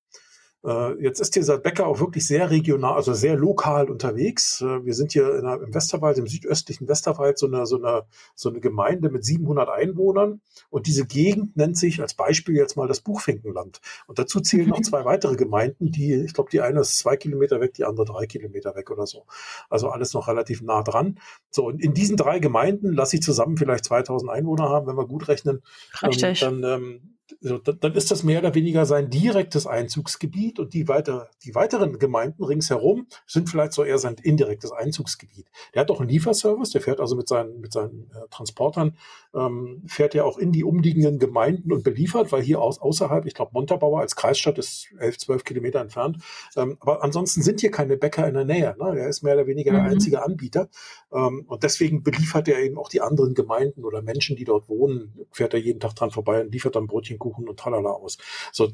Äh, 0.63 1.01
jetzt 1.01 1.19
ist 1.19 1.35
dieser 1.35 1.57
Bäcker 1.57 1.87
auch 1.87 1.99
wirklich 1.99 2.27
sehr 2.27 2.51
regional, 2.51 2.93
also 2.93 3.13
sehr 3.13 3.35
lokal 3.35 3.89
unterwegs. 3.89 4.61
Äh, 4.61 4.85
wir 4.85 4.93
sind 4.93 5.11
hier 5.11 5.41
der, 5.41 5.61
im 5.61 5.73
Westerwald, 5.73 6.17
im 6.17 6.27
südöstlichen 6.27 6.87
Westerwald, 6.87 7.39
so 7.39 7.47
eine, 7.47 7.65
so, 7.65 7.77
eine, 7.77 8.03
so 8.35 8.49
eine 8.49 8.59
Gemeinde 8.59 9.09
mit 9.09 9.25
700 9.25 9.69
Einwohnern. 9.69 10.41
Und 10.69 10.85
diese 10.85 11.05
Gegend 11.05 11.57
nennt 11.57 11.77
sich 11.77 11.99
als 11.99 12.13
Beispiel 12.13 12.55
jetzt 12.55 12.77
mal 12.77 12.87
das 12.87 13.01
Buchfinkenland. 13.01 13.81
Und 14.05 14.19
dazu 14.19 14.39
zählen 14.39 14.69
noch 14.69 14.81
zwei 14.81 15.03
weitere 15.03 15.35
Gemeinden, 15.35 15.91
die, 15.91 16.13
ich 16.13 16.33
glaube, 16.33 16.51
die 16.51 16.61
eine 16.61 16.81
ist 16.81 16.99
zwei 16.99 17.17
Kilometer 17.17 17.59
weg, 17.59 17.73
die 17.73 17.85
andere 17.85 18.05
drei 18.05 18.27
Kilometer 18.27 18.75
weg 18.75 18.91
oder 18.91 19.07
so. 19.07 19.25
Also 19.69 19.89
alles 19.89 20.13
noch 20.13 20.27
relativ 20.27 20.61
nah 20.61 20.83
dran. 20.83 21.19
So, 21.49 21.65
und 21.65 21.81
in 21.81 21.93
diesen 21.93 22.17
drei 22.17 22.39
Gemeinden 22.39 22.93
lasse 22.93 23.15
ich 23.15 23.23
zusammen 23.23 23.57
vielleicht 23.57 23.85
2000 23.85 24.31
Einwohner 24.31 24.69
haben, 24.69 24.85
wenn 24.85 24.97
wir 24.97 25.07
gut 25.07 25.27
rechnen. 25.27 25.63
Richtig. 26.03 26.43
Ähm, 26.43 26.61
dann 26.61 26.81
ähm, 26.83 27.17
also, 27.43 27.57
dann 27.57 27.93
ist 27.93 28.11
das 28.11 28.23
mehr 28.23 28.39
oder 28.39 28.55
weniger 28.55 28.85
sein 28.85 29.09
direktes 29.09 29.67
Einzugsgebiet 29.67 30.59
und 30.59 30.73
die, 30.73 30.87
weiter, 30.87 31.29
die 31.43 31.55
weiteren 31.55 31.99
Gemeinden 31.99 32.43
ringsherum 32.43 33.07
sind 33.25 33.49
vielleicht 33.49 33.73
so 33.73 33.83
eher 33.83 33.97
sein 33.97 34.15
indirektes 34.21 34.71
Einzugsgebiet. 34.71 35.47
Der 35.73 35.81
hat 35.81 35.91
auch 35.91 35.99
einen 35.99 36.09
Lieferservice, 36.09 36.71
der 36.71 36.81
fährt 36.81 36.99
also 36.99 37.15
mit 37.15 37.27
seinen, 37.27 37.59
mit 37.59 37.73
seinen 37.73 38.11
äh, 38.11 38.27
Transportern, 38.29 38.97
ähm, 39.33 39.83
fährt 39.87 40.13
ja 40.13 40.23
auch 40.23 40.37
in 40.37 40.51
die 40.51 40.63
umliegenden 40.63 41.19
Gemeinden 41.19 41.71
und 41.71 41.83
beliefert, 41.83 42.31
weil 42.31 42.41
hier 42.41 42.61
aus, 42.61 42.79
außerhalb, 42.79 43.25
ich 43.25 43.33
glaube, 43.33 43.51
Montabaur 43.53 43.99
als 43.99 44.15
Kreisstadt 44.15 44.57
ist 44.57 44.87
11, 44.99 45.19
12 45.19 45.43
Kilometer 45.43 45.79
entfernt. 45.79 46.17
Ähm, 46.55 46.77
aber 46.79 47.03
ansonsten 47.03 47.41
sind 47.41 47.61
hier 47.61 47.71
keine 47.71 47.97
Bäcker 47.97 48.27
in 48.27 48.33
der 48.33 48.45
Nähe. 48.45 48.75
Ne? 48.79 48.99
Er 48.99 49.07
ist 49.07 49.23
mehr 49.23 49.35
oder 49.35 49.47
weniger 49.47 49.71
mhm. 49.71 49.77
der 49.77 49.85
einzige 49.85 50.23
Anbieter. 50.23 50.69
Ähm, 51.13 51.45
und 51.47 51.63
deswegen 51.63 52.03
beliefert 52.03 52.47
er 52.47 52.59
eben 52.59 52.77
auch 52.77 52.89
die 52.89 53.01
anderen 53.01 53.33
Gemeinden 53.33 53.83
oder 53.83 54.01
Menschen, 54.01 54.35
die 54.35 54.45
dort 54.45 54.69
wohnen, 54.69 55.13
fährt 55.31 55.53
er 55.53 55.59
jeden 55.59 55.79
Tag 55.79 55.95
dran 55.95 56.11
vorbei 56.11 56.41
und 56.41 56.51
liefert 56.51 56.75
dann 56.75 56.87
Brötchen, 56.87 57.19
Kuchen 57.21 57.47
und 57.47 57.59
Talala 57.59 57.91
aus. 57.91 58.17
So, 58.51 58.69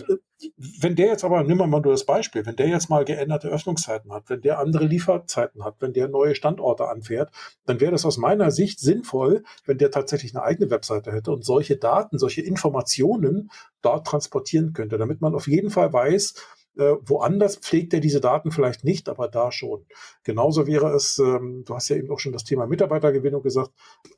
wenn 0.57 0.95
der 0.95 1.07
jetzt 1.07 1.23
aber, 1.23 1.43
nimm 1.43 1.57
mal 1.57 1.67
nur 1.67 1.81
das 1.81 2.05
Beispiel, 2.05 2.45
wenn 2.45 2.55
der 2.55 2.67
jetzt 2.67 2.89
mal 2.89 3.05
geänderte 3.05 3.49
Öffnungszeiten 3.49 4.11
hat, 4.13 4.29
wenn 4.29 4.41
der 4.41 4.59
andere 4.59 4.85
Lieferzeiten 4.85 5.63
hat, 5.63 5.75
wenn 5.79 5.93
der 5.93 6.07
neue 6.07 6.33
Standorte 6.33 6.87
anfährt, 6.87 7.31
dann 7.65 7.79
wäre 7.79 7.91
das 7.91 8.05
aus 8.05 8.17
meiner 8.17 8.51
Sicht 8.51 8.79
sinnvoll, 8.79 9.43
wenn 9.65 9.77
der 9.77 9.91
tatsächlich 9.91 10.35
eine 10.35 10.43
eigene 10.43 10.71
Webseite 10.71 11.11
hätte 11.11 11.31
und 11.31 11.43
solche 11.45 11.77
Daten, 11.77 12.17
solche 12.17 12.41
Informationen 12.41 13.51
dort 13.81 14.07
transportieren 14.07 14.73
könnte, 14.73 14.97
damit 14.97 15.21
man 15.21 15.35
auf 15.35 15.47
jeden 15.47 15.69
Fall 15.69 15.91
weiß, 15.91 16.33
äh, 16.77 16.95
woanders 17.01 17.57
pflegt 17.57 17.93
er 17.93 17.99
diese 17.99 18.21
Daten 18.21 18.51
vielleicht 18.51 18.83
nicht, 18.83 19.09
aber 19.09 19.27
da 19.27 19.51
schon. 19.51 19.85
Genauso 20.23 20.67
wäre 20.67 20.93
es, 20.93 21.19
ähm, 21.19 21.63
du 21.65 21.75
hast 21.75 21.89
ja 21.89 21.95
eben 21.95 22.11
auch 22.11 22.19
schon 22.19 22.33
das 22.33 22.43
Thema 22.43 22.67
Mitarbeitergewinnung 22.67 23.41
gesagt. 23.41 23.71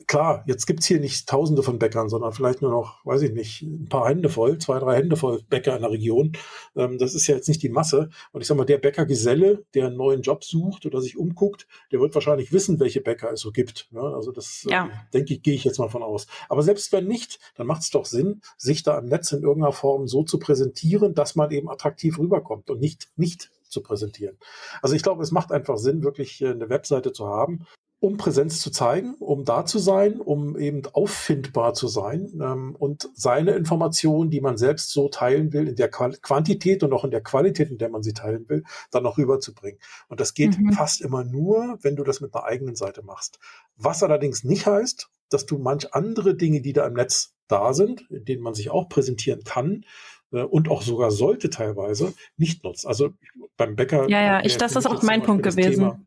Klar, 0.07 0.43
jetzt 0.47 0.65
gibt's 0.65 0.85
hier 0.85 0.99
nicht 0.99 1.27
tausende 1.27 1.63
von 1.63 1.79
Bäckern, 1.79 2.09
sondern 2.09 2.33
vielleicht 2.33 2.61
nur 2.61 2.71
noch, 2.71 3.05
weiß 3.05 3.21
ich 3.21 3.31
nicht, 3.31 3.61
ein 3.61 3.87
paar 3.89 4.07
Hände 4.07 4.29
voll, 4.29 4.57
zwei, 4.57 4.79
drei 4.79 4.97
Hände 4.97 5.15
voll 5.15 5.41
Bäcker 5.49 5.75
in 5.75 5.81
der 5.81 5.91
Region. 5.91 6.33
Ähm, 6.75 6.97
das 6.97 7.15
ist 7.15 7.27
ja 7.27 7.35
jetzt 7.35 7.47
nicht 7.47 7.63
die 7.63 7.69
Masse. 7.69 8.09
Und 8.31 8.41
ich 8.41 8.47
sag 8.47 8.57
mal, 8.57 8.65
der 8.65 8.77
Bäckergeselle, 8.77 9.65
der 9.73 9.87
einen 9.87 9.97
neuen 9.97 10.21
Job 10.21 10.43
sucht 10.43 10.85
oder 10.85 11.01
sich 11.01 11.17
umguckt, 11.17 11.67
der 11.91 11.99
wird 11.99 12.13
wahrscheinlich 12.15 12.51
wissen, 12.51 12.79
welche 12.79 13.01
Bäcker 13.01 13.31
es 13.31 13.41
so 13.41 13.51
gibt. 13.51 13.87
Ja, 13.91 14.01
also 14.01 14.31
das 14.31 14.65
ja. 14.69 14.87
äh, 14.87 14.89
denke 15.13 15.35
ich, 15.35 15.41
gehe 15.41 15.53
ich 15.55 15.63
jetzt 15.63 15.79
mal 15.79 15.89
von 15.89 16.03
aus. 16.03 16.27
Aber 16.49 16.63
selbst 16.63 16.91
wenn 16.91 17.07
nicht, 17.07 17.39
dann 17.55 17.67
macht 17.67 17.81
es 17.81 17.89
doch 17.91 18.05
Sinn, 18.05 18.41
sich 18.57 18.83
da 18.83 18.97
im 18.97 19.05
Netz 19.05 19.31
in 19.31 19.43
irgendeiner 19.43 19.73
Form 19.73 20.07
so 20.07 20.23
zu 20.23 20.39
präsentieren, 20.39 21.13
dass 21.13 21.35
man 21.35 21.51
eben 21.51 21.69
attraktiv 21.69 22.17
rüberkommt 22.17 22.49
kommt 22.50 22.70
und 22.72 22.82
nicht, 22.82 23.12
nicht 23.15 23.51
zu 23.70 23.84
präsentieren. 23.84 24.38
Also 24.82 24.96
ich 24.96 25.03
glaube, 25.03 25.22
es 25.22 25.32
macht 25.32 25.51
einfach 25.51 25.77
Sinn, 25.77 26.03
wirklich 26.03 26.44
eine 26.44 26.70
Webseite 26.70 27.13
zu 27.13 27.27
haben, 27.27 27.68
um 28.00 28.18
Präsenz 28.18 28.60
zu 28.60 28.72
zeigen, 28.72 29.15
um 29.20 29.46
da 29.46 29.65
zu 29.65 29.77
sein, 29.77 30.20
um 30.20 30.58
eben 30.58 30.82
auffindbar 30.94 31.75
zu 31.75 31.88
sein 31.88 32.39
ähm, 32.41 32.75
und 32.75 33.10
seine 33.13 33.51
Informationen, 33.51 34.32
die 34.32 34.41
man 34.41 34.58
selbst 34.58 34.91
so 34.91 35.10
teilen 35.10 35.53
will, 35.53 35.68
in 35.68 35.75
der 35.75 35.89
Quantität 35.89 36.82
und 36.82 36.94
auch 36.94 37.03
in 37.03 37.12
der 37.12 37.22
Qualität, 37.22 37.70
in 37.70 37.77
der 37.77 37.89
man 37.89 38.01
sie 38.01 38.13
teilen 38.13 38.50
will, 38.50 38.63
dann 38.89 39.03
noch 39.03 39.18
rüberzubringen. 39.18 39.79
Und 40.08 40.20
das 40.20 40.34
geht 40.34 40.58
mhm. 40.58 40.72
fast 40.72 41.01
immer 41.01 41.24
nur, 41.24 41.77
wenn 41.82 41.96
du 41.96 42.03
das 42.03 42.22
mit 42.22 42.34
einer 42.34 42.46
eigenen 42.46 42.75
Seite 42.75 43.03
machst. 43.03 43.38
Was 43.75 44.01
allerdings 44.01 44.44
nicht 44.44 44.65
heißt, 44.65 45.10
dass 45.29 45.46
du 45.46 45.60
manch 45.60 45.94
andere 45.94 46.36
Dinge, 46.36 46.62
die 46.62 46.74
da 46.74 46.88
im 46.88 46.94
Netz 46.94 47.36
da 47.48 47.74
sind, 47.74 48.10
in 48.10 48.25
denen 48.25 48.41
man 48.41 48.53
sich 48.53 48.72
auch 48.72 48.88
präsentieren 48.88 49.44
kann, 49.44 49.84
äh, 49.84 49.86
und 50.31 50.69
auch 50.69 50.81
sogar 50.81 51.12
sollte 51.12 51.50
teilweise 51.50 52.13
nicht 52.38 52.63
nutzt. 52.63 52.86
Also 52.86 53.12
beim 53.57 53.75
Bäcker. 53.75 54.09
Ja, 54.09 54.21
ja, 54.21 54.43
ich, 54.43 54.57
das 54.57 54.75
ist 54.75 54.86
auch 54.86 55.01
mein 55.03 55.24
Punkt 55.24 55.43
gewesen. 55.43 55.71
Thema, 55.71 56.01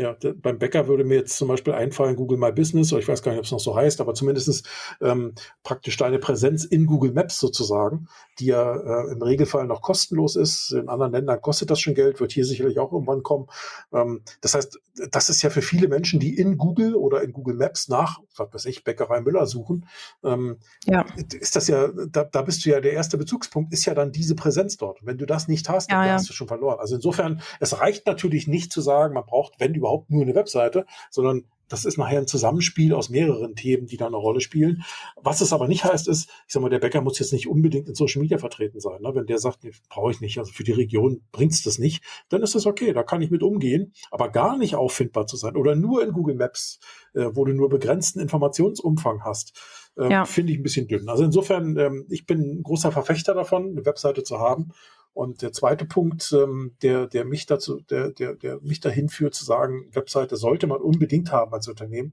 Ja, 0.00 0.16
beim 0.40 0.58
Bäcker 0.58 0.88
würde 0.88 1.04
mir 1.04 1.16
jetzt 1.16 1.36
zum 1.36 1.48
Beispiel 1.48 1.74
einfallen 1.74 2.16
Google 2.16 2.38
My 2.38 2.52
Business, 2.52 2.90
oder 2.90 3.02
ich 3.02 3.08
weiß 3.08 3.22
gar 3.22 3.32
nicht, 3.32 3.38
ob 3.38 3.44
es 3.44 3.50
noch 3.50 3.60
so 3.60 3.76
heißt, 3.76 4.00
aber 4.00 4.14
zumindest 4.14 4.66
ähm, 5.02 5.34
praktisch 5.62 5.98
deine 5.98 6.18
Präsenz 6.18 6.64
in 6.64 6.86
Google 6.86 7.12
Maps 7.12 7.38
sozusagen, 7.38 8.08
die 8.38 8.46
ja 8.46 8.76
äh, 8.76 9.12
im 9.12 9.20
Regelfall 9.20 9.66
noch 9.66 9.82
kostenlos 9.82 10.36
ist. 10.36 10.72
In 10.72 10.88
anderen 10.88 11.12
Ländern 11.12 11.42
kostet 11.42 11.70
das 11.70 11.80
schon 11.80 11.92
Geld, 11.94 12.18
wird 12.18 12.32
hier 12.32 12.46
sicherlich 12.46 12.78
auch 12.78 12.92
irgendwann 12.92 13.22
kommen. 13.22 13.48
Ähm, 13.92 14.22
das 14.40 14.54
heißt, 14.54 14.78
das 15.10 15.28
ist 15.28 15.42
ja 15.42 15.50
für 15.50 15.60
viele 15.60 15.86
Menschen, 15.86 16.18
die 16.18 16.34
in 16.34 16.56
Google 16.56 16.94
oder 16.94 17.22
in 17.22 17.34
Google 17.34 17.56
Maps 17.56 17.88
nach, 17.88 18.20
was 18.36 18.54
weiß 18.54 18.64
ich, 18.64 18.84
Bäckerei 18.84 19.20
Müller 19.20 19.44
suchen, 19.44 19.86
ähm, 20.24 20.56
ja. 20.86 21.04
ist 21.38 21.56
das 21.56 21.68
ja, 21.68 21.88
da, 22.10 22.24
da 22.24 22.40
bist 22.40 22.64
du 22.64 22.70
ja 22.70 22.80
der 22.80 22.94
erste 22.94 23.18
Bezugspunkt, 23.18 23.74
ist 23.74 23.84
ja 23.84 23.92
dann 23.92 24.12
diese 24.12 24.34
Präsenz 24.34 24.78
dort. 24.78 25.04
Wenn 25.04 25.18
du 25.18 25.26
das 25.26 25.46
nicht 25.46 25.68
hast, 25.68 25.90
dann 25.90 26.06
ja, 26.06 26.14
hast 26.14 26.30
du 26.30 26.32
schon 26.32 26.48
verloren. 26.48 26.78
Also 26.80 26.94
insofern, 26.94 27.42
es 27.60 27.78
reicht 27.78 28.06
natürlich 28.06 28.46
nicht 28.46 28.72
zu 28.72 28.80
sagen, 28.80 29.12
man 29.12 29.26
braucht, 29.26 29.60
wenn 29.60 29.74
überhaupt, 29.90 30.10
nur 30.10 30.22
eine 30.22 30.34
Webseite, 30.34 30.86
sondern 31.10 31.44
das 31.68 31.84
ist 31.84 31.98
nachher 31.98 32.18
ein 32.18 32.26
Zusammenspiel 32.26 32.94
aus 32.94 33.10
mehreren 33.10 33.54
Themen, 33.54 33.86
die 33.86 33.96
da 33.96 34.08
eine 34.08 34.16
Rolle 34.16 34.40
spielen. 34.40 34.82
Was 35.14 35.40
es 35.40 35.52
aber 35.52 35.68
nicht 35.68 35.84
heißt, 35.84 36.08
ist, 36.08 36.28
ich 36.48 36.52
sag 36.52 36.62
mal, 36.62 36.68
der 36.68 36.80
Bäcker 36.80 37.00
muss 37.00 37.20
jetzt 37.20 37.32
nicht 37.32 37.46
unbedingt 37.46 37.88
in 37.88 37.94
Social 37.94 38.20
Media 38.20 38.38
vertreten 38.38 38.80
sein. 38.80 39.00
Ne? 39.00 39.14
Wenn 39.14 39.26
der 39.26 39.38
sagt, 39.38 39.62
nee, 39.62 39.70
brauche 39.88 40.10
ich 40.10 40.20
nicht, 40.20 40.38
also 40.38 40.52
für 40.52 40.64
die 40.64 40.72
Region 40.72 41.22
bringt's 41.30 41.62
das 41.62 41.78
nicht, 41.78 42.02
dann 42.28 42.42
ist 42.42 42.56
das 42.56 42.66
okay, 42.66 42.92
da 42.92 43.04
kann 43.04 43.22
ich 43.22 43.30
mit 43.30 43.44
umgehen. 43.44 43.92
Aber 44.10 44.30
gar 44.30 44.58
nicht 44.58 44.74
auffindbar 44.74 45.28
zu 45.28 45.36
sein 45.36 45.54
oder 45.54 45.76
nur 45.76 46.02
in 46.02 46.10
Google 46.10 46.34
Maps, 46.34 46.80
äh, 47.14 47.26
wo 47.34 47.44
du 47.44 47.52
nur 47.52 47.68
begrenzten 47.68 48.18
Informationsumfang 48.18 49.22
hast, 49.22 49.56
äh, 49.96 50.10
ja. 50.10 50.24
finde 50.24 50.52
ich 50.52 50.58
ein 50.58 50.64
bisschen 50.64 50.88
dünn. 50.88 51.08
Also 51.08 51.22
insofern, 51.22 51.76
ähm, 51.76 52.04
ich 52.10 52.26
bin 52.26 52.40
ein 52.40 52.62
großer 52.64 52.90
Verfechter 52.90 53.32
davon, 53.32 53.70
eine 53.70 53.86
Webseite 53.86 54.24
zu 54.24 54.40
haben 54.40 54.72
und 55.12 55.42
der 55.42 55.52
zweite 55.52 55.84
Punkt, 55.84 56.32
ähm, 56.32 56.76
der, 56.82 57.06
der 57.06 57.24
mich 57.24 57.46
dazu, 57.46 57.80
der, 57.80 58.10
der, 58.10 58.34
der 58.34 58.60
mich 58.60 58.80
dahin 58.80 59.08
führt 59.08 59.34
zu 59.34 59.44
sagen, 59.44 59.88
Webseite 59.92 60.36
sollte 60.36 60.66
man 60.66 60.80
unbedingt 60.80 61.32
haben 61.32 61.52
als 61.52 61.68
Unternehmen. 61.68 62.12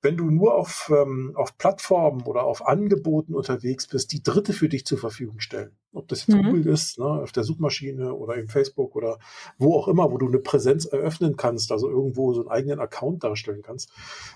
Wenn 0.00 0.16
du 0.16 0.30
nur 0.30 0.54
auf, 0.54 0.92
ähm, 0.94 1.32
auf 1.34 1.58
Plattformen 1.58 2.22
oder 2.22 2.44
auf 2.44 2.64
Angeboten 2.64 3.34
unterwegs 3.34 3.88
bist, 3.88 4.12
die 4.12 4.22
Dritte 4.22 4.52
für 4.52 4.68
dich 4.68 4.86
zur 4.86 4.98
Verfügung 4.98 5.40
stellen, 5.40 5.72
ob 5.92 6.06
das 6.06 6.20
jetzt 6.26 6.36
mhm. 6.36 6.44
Google 6.44 6.68
ist, 6.68 7.00
ne, 7.00 7.06
auf 7.06 7.32
der 7.32 7.42
Suchmaschine 7.42 8.14
oder 8.14 8.36
im 8.36 8.48
Facebook 8.48 8.94
oder 8.94 9.18
wo 9.58 9.74
auch 9.74 9.88
immer, 9.88 10.12
wo 10.12 10.18
du 10.18 10.28
eine 10.28 10.38
Präsenz 10.38 10.84
eröffnen 10.84 11.36
kannst, 11.36 11.72
also 11.72 11.90
irgendwo 11.90 12.32
so 12.32 12.42
einen 12.42 12.50
eigenen 12.50 12.78
Account 12.78 13.24
darstellen 13.24 13.62
kannst, 13.62 13.90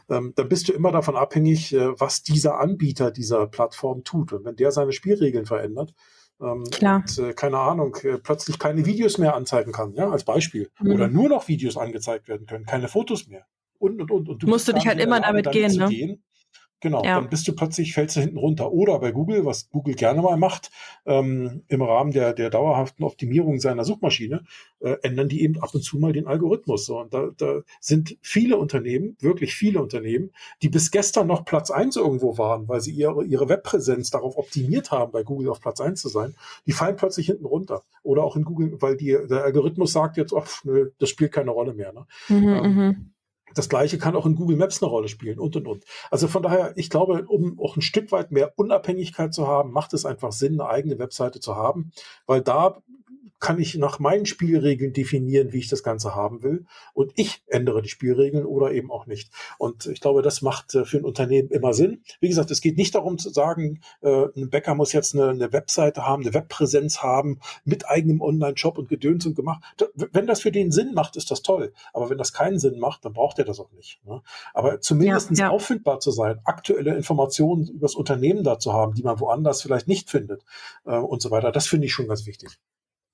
ähm, 0.08 0.32
dann 0.34 0.48
bist 0.48 0.68
du 0.68 0.72
immer 0.72 0.90
davon 0.90 1.14
abhängig, 1.14 1.72
äh, 1.72 1.92
was 2.00 2.24
dieser 2.24 2.58
Anbieter 2.58 3.12
dieser 3.12 3.46
Plattform 3.46 4.02
tut. 4.02 4.32
Und 4.32 4.44
wenn 4.44 4.56
der 4.56 4.72
seine 4.72 4.92
Spielregeln 4.92 5.46
verändert, 5.46 5.94
ähm, 6.42 6.64
Klar. 6.70 6.96
Und, 6.96 7.18
äh, 7.18 7.32
keine 7.32 7.58
Ahnung, 7.58 7.96
äh, 8.02 8.18
plötzlich 8.18 8.58
keine 8.58 8.84
Videos 8.84 9.18
mehr 9.18 9.34
anzeigen 9.34 9.72
kann, 9.72 9.94
ja, 9.94 10.10
als 10.10 10.24
Beispiel. 10.24 10.70
Mhm. 10.80 10.92
Oder 10.92 11.08
nur 11.08 11.28
noch 11.28 11.48
Videos 11.48 11.76
angezeigt 11.76 12.28
werden 12.28 12.46
können, 12.46 12.66
keine 12.66 12.88
Fotos 12.88 13.28
mehr. 13.28 13.46
Und, 13.78 14.00
und, 14.00 14.10
und. 14.10 14.28
und 14.28 14.42
du 14.42 14.46
musst 14.46 14.68
du 14.68 14.72
dich 14.72 14.86
halt 14.86 15.00
immer 15.00 15.20
damit 15.20 15.50
gehen, 15.50 15.74
ne? 15.76 15.88
Gehen, 15.88 16.22
Genau, 16.82 17.04
ja. 17.04 17.14
dann 17.14 17.30
bist 17.30 17.46
du 17.46 17.54
plötzlich, 17.54 17.94
fällst 17.94 18.16
du 18.16 18.20
hinten 18.20 18.38
runter. 18.38 18.72
Oder 18.72 18.98
bei 18.98 19.12
Google, 19.12 19.46
was 19.46 19.70
Google 19.70 19.94
gerne 19.94 20.20
mal 20.20 20.36
macht, 20.36 20.72
ähm, 21.06 21.62
im 21.68 21.80
Rahmen 21.80 22.10
der, 22.10 22.32
der 22.32 22.50
dauerhaften 22.50 23.04
Optimierung 23.04 23.60
seiner 23.60 23.84
Suchmaschine, 23.84 24.42
äh, 24.80 24.96
ändern 25.02 25.28
die 25.28 25.42
eben 25.42 25.62
ab 25.62 25.72
und 25.74 25.82
zu 25.82 25.96
mal 25.98 26.12
den 26.12 26.26
Algorithmus. 26.26 26.84
So, 26.84 26.98
und 26.98 27.14
da, 27.14 27.30
da 27.36 27.60
sind 27.80 28.18
viele 28.20 28.56
Unternehmen, 28.56 29.16
wirklich 29.20 29.54
viele 29.54 29.80
Unternehmen, 29.80 30.32
die 30.60 30.70
bis 30.70 30.90
gestern 30.90 31.28
noch 31.28 31.44
Platz 31.44 31.70
eins 31.70 31.94
irgendwo 31.94 32.36
waren, 32.36 32.66
weil 32.68 32.80
sie 32.80 32.90
ihre, 32.90 33.24
ihre 33.24 33.48
Webpräsenz 33.48 34.10
darauf 34.10 34.36
optimiert 34.36 34.90
haben, 34.90 35.12
bei 35.12 35.22
Google 35.22 35.50
auf 35.50 35.60
Platz 35.60 35.80
eins 35.80 36.00
zu 36.00 36.08
sein, 36.08 36.34
die 36.66 36.72
fallen 36.72 36.96
plötzlich 36.96 37.26
hinten 37.26 37.46
runter. 37.46 37.84
Oder 38.02 38.24
auch 38.24 38.34
in 38.34 38.42
Google, 38.42 38.76
weil 38.82 38.96
die, 38.96 39.16
der 39.30 39.44
Algorithmus 39.44 39.92
sagt 39.92 40.16
jetzt, 40.16 40.34
ach, 40.34 40.64
nö, 40.64 40.90
das 40.98 41.10
spielt 41.10 41.30
keine 41.30 41.52
Rolle 41.52 41.74
mehr. 41.74 41.92
Ne? 41.92 42.06
Mhm, 42.28 42.48
ähm, 42.48 42.74
mhm. 42.74 43.12
Das 43.54 43.68
gleiche 43.68 43.98
kann 43.98 44.16
auch 44.16 44.26
in 44.26 44.34
Google 44.34 44.56
Maps 44.56 44.82
eine 44.82 44.90
Rolle 44.90 45.08
spielen 45.08 45.38
und 45.38 45.56
und 45.56 45.66
und. 45.66 45.84
Also 46.10 46.28
von 46.28 46.42
daher, 46.42 46.72
ich 46.76 46.90
glaube, 46.90 47.24
um 47.26 47.58
auch 47.60 47.76
ein 47.76 47.82
Stück 47.82 48.12
weit 48.12 48.32
mehr 48.32 48.52
Unabhängigkeit 48.56 49.34
zu 49.34 49.46
haben, 49.46 49.72
macht 49.72 49.92
es 49.94 50.04
einfach 50.04 50.32
Sinn, 50.32 50.60
eine 50.60 50.68
eigene 50.68 50.98
Webseite 50.98 51.40
zu 51.40 51.56
haben, 51.56 51.92
weil 52.26 52.42
da 52.42 52.82
kann 53.42 53.58
ich 53.58 53.74
nach 53.74 53.98
meinen 53.98 54.24
Spielregeln 54.24 54.92
definieren, 54.92 55.52
wie 55.52 55.58
ich 55.58 55.68
das 55.68 55.82
Ganze 55.82 56.14
haben 56.14 56.44
will. 56.44 56.64
Und 56.94 57.12
ich 57.16 57.42
ändere 57.48 57.82
die 57.82 57.88
Spielregeln 57.88 58.46
oder 58.46 58.70
eben 58.70 58.90
auch 58.92 59.06
nicht. 59.06 59.32
Und 59.58 59.86
ich 59.86 60.00
glaube, 60.00 60.22
das 60.22 60.42
macht 60.42 60.74
äh, 60.76 60.84
für 60.84 60.98
ein 60.98 61.04
Unternehmen 61.04 61.50
immer 61.50 61.74
Sinn. 61.74 62.02
Wie 62.20 62.28
gesagt, 62.28 62.52
es 62.52 62.60
geht 62.60 62.76
nicht 62.76 62.94
darum 62.94 63.18
zu 63.18 63.30
sagen, 63.30 63.80
äh, 64.00 64.26
ein 64.36 64.48
Bäcker 64.48 64.76
muss 64.76 64.92
jetzt 64.92 65.14
eine, 65.14 65.28
eine 65.30 65.52
Webseite 65.52 66.06
haben, 66.06 66.22
eine 66.22 66.34
Webpräsenz 66.34 67.02
haben 67.02 67.40
mit 67.64 67.88
eigenem 67.88 68.20
Online-Shop 68.20 68.78
und 68.78 68.88
Gedöns 68.88 69.26
und 69.26 69.34
gemacht. 69.34 69.60
Wenn 69.96 70.28
das 70.28 70.40
für 70.40 70.52
den 70.52 70.70
Sinn 70.70 70.94
macht, 70.94 71.16
ist 71.16 71.32
das 71.32 71.42
toll. 71.42 71.72
Aber 71.92 72.10
wenn 72.10 72.18
das 72.18 72.32
keinen 72.32 72.60
Sinn 72.60 72.78
macht, 72.78 73.04
dann 73.04 73.12
braucht 73.12 73.40
er 73.40 73.41
das 73.44 73.60
auch 73.60 73.70
nicht. 73.72 74.04
Ne? 74.04 74.22
Aber 74.54 74.80
zumindest 74.80 75.30
ja, 75.30 75.46
ja. 75.46 75.50
auffindbar 75.50 76.00
zu 76.00 76.10
sein, 76.10 76.40
aktuelle 76.44 76.94
Informationen 76.94 77.68
über 77.68 77.82
das 77.82 77.94
Unternehmen 77.94 78.44
da 78.44 78.58
zu 78.58 78.72
haben, 78.72 78.94
die 78.94 79.02
man 79.02 79.20
woanders 79.20 79.62
vielleicht 79.62 79.88
nicht 79.88 80.10
findet 80.10 80.44
äh, 80.84 80.96
und 80.96 81.22
so 81.22 81.30
weiter, 81.30 81.52
das 81.52 81.66
finde 81.66 81.86
ich 81.86 81.92
schon 81.92 82.08
ganz 82.08 82.26
wichtig. 82.26 82.58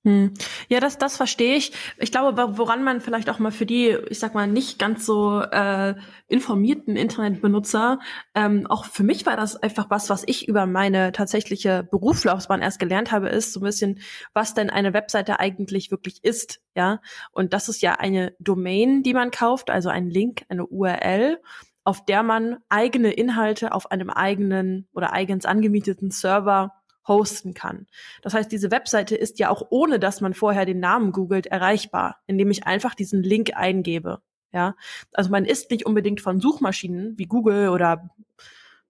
Hm. 0.05 0.33
Ja, 0.69 0.79
das, 0.79 0.97
das 0.97 1.17
verstehe 1.17 1.57
ich. 1.57 1.73
Ich 1.99 2.13
glaube, 2.13 2.57
woran 2.57 2.85
man 2.85 3.01
vielleicht 3.01 3.29
auch 3.29 3.41
mal 3.41 3.51
für 3.51 3.67
die, 3.67 3.97
ich 4.09 4.21
sag 4.21 4.33
mal, 4.33 4.47
nicht 4.47 4.79
ganz 4.79 5.05
so 5.05 5.41
äh, 5.41 5.97
informierten 6.29 6.97
Internetbenutzer, 6.97 7.99
ähm, 8.35 8.67
auch 8.69 8.85
für 8.85 9.03
mich 9.03 9.27
war 9.27 9.37
das 9.37 9.57
einfach 9.57 9.91
was, 9.91 10.09
was 10.09 10.23
ich 10.27 10.47
über 10.47 10.67
meine 10.67 11.11
tatsächliche 11.11 11.83
Berufslaufbahn 11.91 12.63
erst 12.63 12.79
gelernt 12.79 13.11
habe, 13.11 13.29
ist 13.29 13.53
so 13.53 13.61
ein 13.61 13.65
bisschen, 13.65 14.01
was 14.35 14.55
denn 14.55 14.71
eine 14.71 14.95
Webseite 14.95 15.41
eigentlich 15.41 15.91
wirklich 15.91 16.23
ist, 16.23 16.61
ja. 16.77 17.01
Und 17.33 17.53
das 17.53 17.69
ist 17.69 17.83
ja 17.83 17.95
eine 17.95 18.37
Domain, 18.39 19.03
die 19.03 19.15
man 19.15 19.33
kauft, 19.33 19.69
also 19.69 19.89
ein 19.89 20.11
Link, 20.11 20.45
eine 20.49 20.65
URL 20.65 21.41
auf 21.85 22.05
der 22.05 22.23
man 22.23 22.59
eigene 22.69 23.13
Inhalte 23.13 23.73
auf 23.73 23.91
einem 23.91 24.11
eigenen 24.11 24.87
oder 24.93 25.15
eigens 25.15 25.47
angemieteten 25.47 26.11
Server 26.11 26.78
hosten 27.09 27.55
kann. 27.55 27.87
Das 28.23 28.35
heißt, 28.35 28.53
diese 28.53 28.71
Webseite 28.71 29.17
ist 29.17 29.39
ja 29.39 29.51
auch 29.51 29.67
ohne, 29.71 29.99
dass 29.99 30.21
man 30.21 30.35
vorher 30.35 30.67
den 30.67 30.81
Namen 30.81 31.13
googelt, 31.13 31.47
erreichbar, 31.47 32.21
indem 32.27 32.51
ich 32.51 32.67
einfach 32.67 32.95
diesen 32.95 33.23
Link 33.23 33.53
eingebe. 33.55 34.21
Ja, 34.53 34.77
also 35.13 35.31
man 35.31 35.45
ist 35.45 35.71
nicht 35.71 35.85
unbedingt 35.85 36.21
von 36.21 36.41
Suchmaschinen 36.41 37.19
wie 37.19 37.27
Google 37.27 37.69
oder 37.69 38.11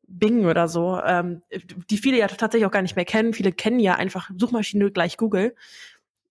Bing 0.07 0.47
oder 0.47 0.69
so, 0.69 1.01
ähm, 1.05 1.43
die 1.91 1.99
viele 1.99 2.19
ja 2.19 2.29
tatsächlich 2.29 2.67
auch 2.67 2.73
gar 2.73 2.83
nicht 2.83 2.97
mehr 2.97 3.05
kennen. 3.05 3.35
Viele 3.35 3.53
kennen 3.53 3.79
ja 3.79 3.95
einfach 3.97 4.31
Suchmaschine 4.37 4.91
gleich 4.91 5.17
Google. 5.17 5.55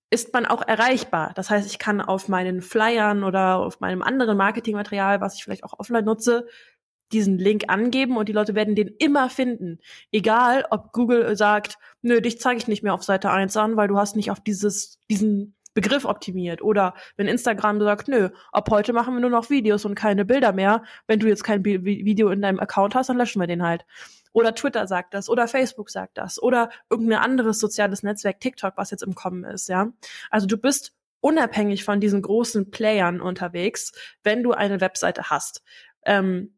Ist 0.10 0.34
man 0.34 0.46
auch 0.46 0.66
erreichbar. 0.66 1.34
Das 1.36 1.50
heißt, 1.50 1.68
ich 1.70 1.78
kann 1.78 2.02
auf 2.02 2.30
meinen 2.30 2.62
Flyern 2.62 3.24
oder 3.24 3.58
auf 3.58 3.82
meinem 3.82 4.02
anderen 4.02 4.38
Marketingmaterial, 4.38 5.20
was 5.22 5.36
ich 5.36 5.44
vielleicht 5.44 5.66
auch 5.66 5.78
offline 5.78 6.06
nutze, 6.06 6.48
diesen 7.12 7.38
Link 7.38 7.66
angeben 7.68 8.18
und 8.18 8.30
die 8.30 8.34
Leute 8.34 8.56
werden 8.56 8.76
den 8.76 8.90
immer 9.00 9.30
finden. 9.30 9.80
Egal, 10.12 10.66
ob 10.72 10.92
Google 10.92 11.36
sagt, 11.36 11.78
nö, 12.02 12.22
dich 12.22 12.40
zeige 12.40 12.58
ich 12.58 12.68
nicht 12.68 12.84
mehr 12.84 12.94
auf 12.94 13.04
Seite 13.04 13.32
1 13.32 13.56
an, 13.58 13.78
weil 13.78 13.88
du 13.88 13.98
hast 13.98 14.16
nicht 14.16 14.32
auf 14.32 14.40
dieses, 14.40 15.00
diesen 15.10 15.56
Begriff 15.78 16.06
optimiert. 16.06 16.64
Oder 16.64 16.96
wenn 17.18 17.28
Instagram 17.28 17.80
sagt, 17.80 18.08
nö, 18.08 18.30
ab 18.52 18.68
heute 18.72 18.94
machen 18.94 19.14
wir 19.14 19.22
nur 19.22 19.30
noch 19.30 19.52
Videos 19.52 19.86
und 19.86 19.94
keine 19.94 20.26
Bilder 20.26 20.52
mehr. 20.52 20.84
Wenn 21.06 21.20
du 21.20 21.28
jetzt 21.28 21.44
kein 21.44 21.64
Video 21.64 22.30
in 22.30 22.42
deinem 22.42 22.60
Account 22.60 22.96
hast, 22.96 23.10
dann 23.10 23.18
löschen 23.18 23.40
wir 23.40 23.46
den 23.46 23.62
halt. 23.62 23.86
Oder 24.34 24.56
Twitter 24.56 24.88
sagt 24.88 25.14
das, 25.14 25.30
oder 25.30 25.48
Facebook 25.48 25.90
sagt 25.92 26.18
das, 26.18 26.42
oder 26.42 26.70
irgendein 26.90 27.20
anderes 27.20 27.60
soziales 27.60 28.04
Netzwerk, 28.04 28.40
TikTok, 28.40 28.74
was 28.76 28.92
jetzt 28.92 29.04
im 29.04 29.16
Kommen 29.16 29.44
ist, 29.44 29.70
ja. 29.70 29.92
Also 30.32 30.48
du 30.48 30.58
bist 30.58 30.94
unabhängig 31.22 31.84
von 31.84 32.00
diesen 32.00 32.22
großen 32.22 32.72
Playern 32.72 33.22
unterwegs, 33.22 33.92
wenn 34.24 34.44
du 34.44 34.54
eine 34.54 34.82
Webseite 34.82 35.30
hast. 35.30 35.64
Ähm, 36.06 36.57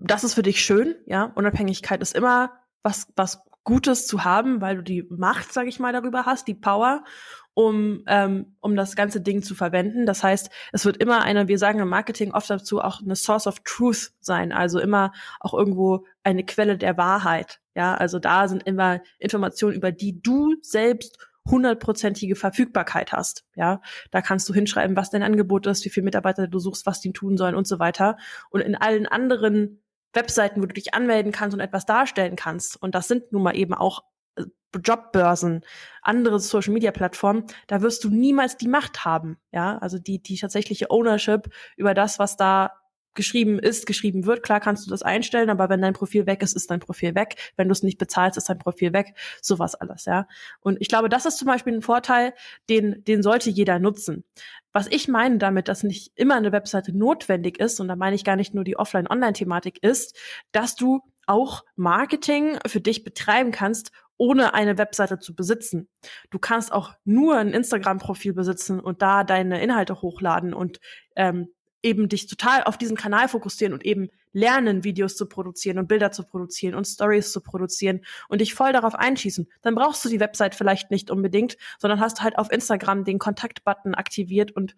das 0.00 0.24
ist 0.24 0.34
für 0.34 0.42
dich 0.42 0.64
schön, 0.64 0.96
ja. 1.06 1.32
Unabhängigkeit 1.34 2.00
ist 2.00 2.16
immer 2.16 2.52
was, 2.82 3.08
was 3.16 3.42
Gutes 3.64 4.06
zu 4.06 4.24
haben, 4.24 4.60
weil 4.60 4.76
du 4.76 4.82
die 4.82 5.06
Macht, 5.10 5.52
sag 5.52 5.66
ich 5.66 5.78
mal, 5.78 5.92
darüber 5.92 6.24
hast, 6.24 6.48
die 6.48 6.54
Power, 6.54 7.04
um, 7.52 8.02
ähm, 8.06 8.56
um 8.60 8.74
das 8.74 8.96
ganze 8.96 9.20
Ding 9.20 9.42
zu 9.42 9.54
verwenden. 9.54 10.06
Das 10.06 10.22
heißt, 10.22 10.50
es 10.72 10.84
wird 10.86 10.96
immer 10.96 11.22
eine, 11.22 11.46
wir 11.46 11.58
sagen 11.58 11.78
im 11.80 11.88
Marketing 11.88 12.32
oft 12.32 12.48
dazu, 12.48 12.80
auch 12.80 13.02
eine 13.02 13.16
Source 13.16 13.46
of 13.46 13.60
Truth 13.64 14.12
sein, 14.20 14.52
also 14.52 14.80
immer 14.80 15.12
auch 15.40 15.52
irgendwo 15.52 16.06
eine 16.22 16.44
Quelle 16.44 16.78
der 16.78 16.96
Wahrheit. 16.96 17.60
Ja, 17.74 17.94
also 17.94 18.18
da 18.18 18.48
sind 18.48 18.62
immer 18.62 19.00
Informationen, 19.18 19.76
über 19.76 19.92
die 19.92 20.22
du 20.22 20.54
selbst 20.62 21.18
hundertprozentige 21.46 22.36
Verfügbarkeit 22.36 23.12
hast. 23.12 23.44
Ja, 23.54 23.80
da 24.10 24.22
kannst 24.22 24.48
du 24.48 24.54
hinschreiben, 24.54 24.96
was 24.96 25.10
dein 25.10 25.22
Angebot 25.22 25.66
ist, 25.66 25.84
wie 25.84 25.90
viele 25.90 26.04
Mitarbeiter 26.04 26.48
du 26.48 26.58
suchst, 26.58 26.86
was 26.86 27.00
die 27.00 27.12
tun 27.12 27.36
sollen 27.36 27.54
und 27.54 27.66
so 27.66 27.78
weiter. 27.78 28.16
Und 28.50 28.60
in 28.62 28.74
allen 28.74 29.06
anderen 29.06 29.82
Webseiten, 30.12 30.62
wo 30.62 30.66
du 30.66 30.74
dich 30.74 30.94
anmelden 30.94 31.32
kannst 31.32 31.54
und 31.54 31.60
etwas 31.60 31.86
darstellen 31.86 32.36
kannst. 32.36 32.80
Und 32.80 32.94
das 32.94 33.08
sind 33.08 33.32
nun 33.32 33.42
mal 33.42 33.56
eben 33.56 33.74
auch 33.74 34.04
äh, 34.36 34.44
Jobbörsen, 34.82 35.64
andere 36.02 36.38
Social 36.40 36.72
Media 36.72 36.92
Plattformen, 36.92 37.44
da 37.66 37.82
wirst 37.82 38.04
du 38.04 38.10
niemals 38.10 38.56
die 38.56 38.68
Macht 38.68 39.04
haben, 39.04 39.36
ja, 39.50 39.78
also 39.78 39.98
die, 39.98 40.22
die 40.22 40.38
tatsächliche 40.38 40.90
Ownership 40.90 41.52
über 41.76 41.92
das, 41.92 42.18
was 42.18 42.36
da 42.36 42.79
geschrieben 43.14 43.58
ist, 43.58 43.86
geschrieben 43.86 44.26
wird. 44.26 44.42
Klar 44.42 44.60
kannst 44.60 44.86
du 44.86 44.90
das 44.90 45.02
einstellen, 45.02 45.50
aber 45.50 45.68
wenn 45.68 45.82
dein 45.82 45.92
Profil 45.92 46.26
weg 46.26 46.42
ist, 46.42 46.54
ist 46.54 46.70
dein 46.70 46.80
Profil 46.80 47.14
weg. 47.14 47.36
Wenn 47.56 47.68
du 47.68 47.72
es 47.72 47.82
nicht 47.82 47.98
bezahlst, 47.98 48.36
ist 48.36 48.48
dein 48.48 48.58
Profil 48.58 48.92
weg. 48.92 49.14
Sowas 49.42 49.74
alles, 49.74 50.04
ja. 50.04 50.26
Und 50.60 50.80
ich 50.80 50.88
glaube, 50.88 51.08
das 51.08 51.26
ist 51.26 51.38
zum 51.38 51.46
Beispiel 51.46 51.74
ein 51.74 51.82
Vorteil, 51.82 52.32
den, 52.68 53.02
den 53.04 53.22
sollte 53.22 53.50
jeder 53.50 53.78
nutzen. 53.78 54.24
Was 54.72 54.86
ich 54.86 55.08
meine 55.08 55.38
damit, 55.38 55.68
dass 55.68 55.82
nicht 55.82 56.12
immer 56.14 56.36
eine 56.36 56.52
Webseite 56.52 56.96
notwendig 56.96 57.58
ist, 57.58 57.80
und 57.80 57.88
da 57.88 57.96
meine 57.96 58.14
ich 58.14 58.24
gar 58.24 58.36
nicht 58.36 58.54
nur 58.54 58.64
die 58.64 58.76
Offline-Online-Thematik 58.76 59.82
ist, 59.82 60.16
dass 60.52 60.76
du 60.76 61.00
auch 61.26 61.64
Marketing 61.76 62.58
für 62.66 62.80
dich 62.80 63.04
betreiben 63.04 63.50
kannst, 63.50 63.90
ohne 64.16 64.52
eine 64.52 64.76
Webseite 64.76 65.18
zu 65.18 65.34
besitzen. 65.34 65.88
Du 66.30 66.38
kannst 66.38 66.72
auch 66.72 66.92
nur 67.04 67.38
ein 67.38 67.54
Instagram-Profil 67.54 68.34
besitzen 68.34 68.78
und 68.78 69.00
da 69.00 69.24
deine 69.24 69.62
Inhalte 69.62 70.02
hochladen 70.02 70.52
und 70.52 70.78
ähm, 71.16 71.48
eben 71.82 72.08
dich 72.08 72.26
total 72.26 72.64
auf 72.64 72.76
diesen 72.78 72.96
Kanal 72.96 73.28
fokussieren 73.28 73.72
und 73.72 73.84
eben 73.84 74.08
lernen, 74.32 74.84
Videos 74.84 75.16
zu 75.16 75.26
produzieren 75.26 75.78
und 75.78 75.88
Bilder 75.88 76.12
zu 76.12 76.24
produzieren 76.24 76.74
und 76.74 76.86
Stories 76.86 77.32
zu 77.32 77.40
produzieren 77.40 78.02
und 78.28 78.40
dich 78.40 78.54
voll 78.54 78.72
darauf 78.72 78.94
einschießen, 78.94 79.48
dann 79.62 79.74
brauchst 79.74 80.04
du 80.04 80.08
die 80.08 80.20
Website 80.20 80.54
vielleicht 80.54 80.90
nicht 80.90 81.10
unbedingt, 81.10 81.56
sondern 81.78 82.00
hast 82.00 82.22
halt 82.22 82.38
auf 82.38 82.50
Instagram 82.52 83.04
den 83.04 83.18
Kontaktbutton 83.18 83.94
aktiviert 83.94 84.52
und 84.52 84.76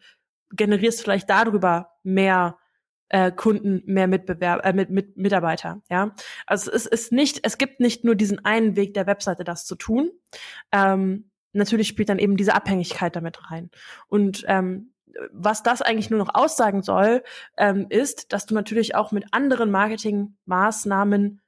generierst 0.51 1.03
vielleicht 1.03 1.29
darüber 1.29 1.91
mehr 2.03 2.59
äh, 3.09 3.31
Kunden, 3.31 3.83
mehr 3.85 4.07
Mitbewerber, 4.07 4.65
äh, 4.65 4.73
mit, 4.73 4.91
mit 4.91 5.17
Mitarbeiter. 5.17 5.83
Ja, 5.91 6.15
also 6.47 6.71
es 6.71 6.87
ist 6.87 7.13
nicht, 7.13 7.41
es 7.43 7.59
gibt 7.59 7.81
nicht 7.81 8.05
nur 8.05 8.15
diesen 8.15 8.45
einen 8.45 8.75
Weg 8.77 8.95
der 8.95 9.07
Webseite, 9.07 9.45
das 9.45 9.67
zu 9.67 9.75
tun. 9.75 10.11
Ähm, 10.73 11.31
natürlich 11.53 11.89
spielt 11.89 12.09
dann 12.09 12.19
eben 12.19 12.37
diese 12.37 12.55
Abhängigkeit 12.55 13.15
damit 13.15 13.51
rein. 13.51 13.71
Und 14.09 14.45
ähm, 14.49 14.92
was 15.33 15.63
das 15.63 15.83
eigentlich 15.83 16.11
nur 16.11 16.19
noch 16.19 16.35
aussagen 16.35 16.83
soll, 16.83 17.23
ähm, 17.57 17.87
ist, 17.89 18.33
dass 18.33 18.47
du 18.47 18.55
natürlich 18.55 18.95
auch 18.95 19.13
mit 19.13 19.27
anderen 19.33 19.71
Marketingmaßnahmen 19.71 21.41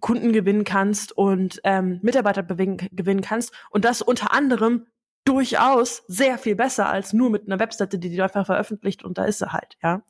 Kunden 0.00 0.32
gewinnen 0.32 0.64
kannst 0.64 1.16
und 1.16 1.60
ähm, 1.64 1.98
Mitarbeiter 2.02 2.42
gewinnen 2.42 3.22
kannst 3.22 3.52
und 3.70 3.84
das 3.84 4.02
unter 4.02 4.32
anderem 4.32 4.86
durchaus 5.24 6.02
sehr 6.08 6.36
viel 6.36 6.56
besser 6.56 6.88
als 6.88 7.12
nur 7.12 7.30
mit 7.30 7.46
einer 7.46 7.60
Webseite, 7.60 7.98
die 7.98 8.14
du 8.14 8.22
einfach 8.22 8.46
veröffentlicht 8.46 9.04
und 9.04 9.18
da 9.18 9.24
ist 9.24 9.38
sie 9.38 9.52
halt, 9.52 9.76
ja. 9.82 10.02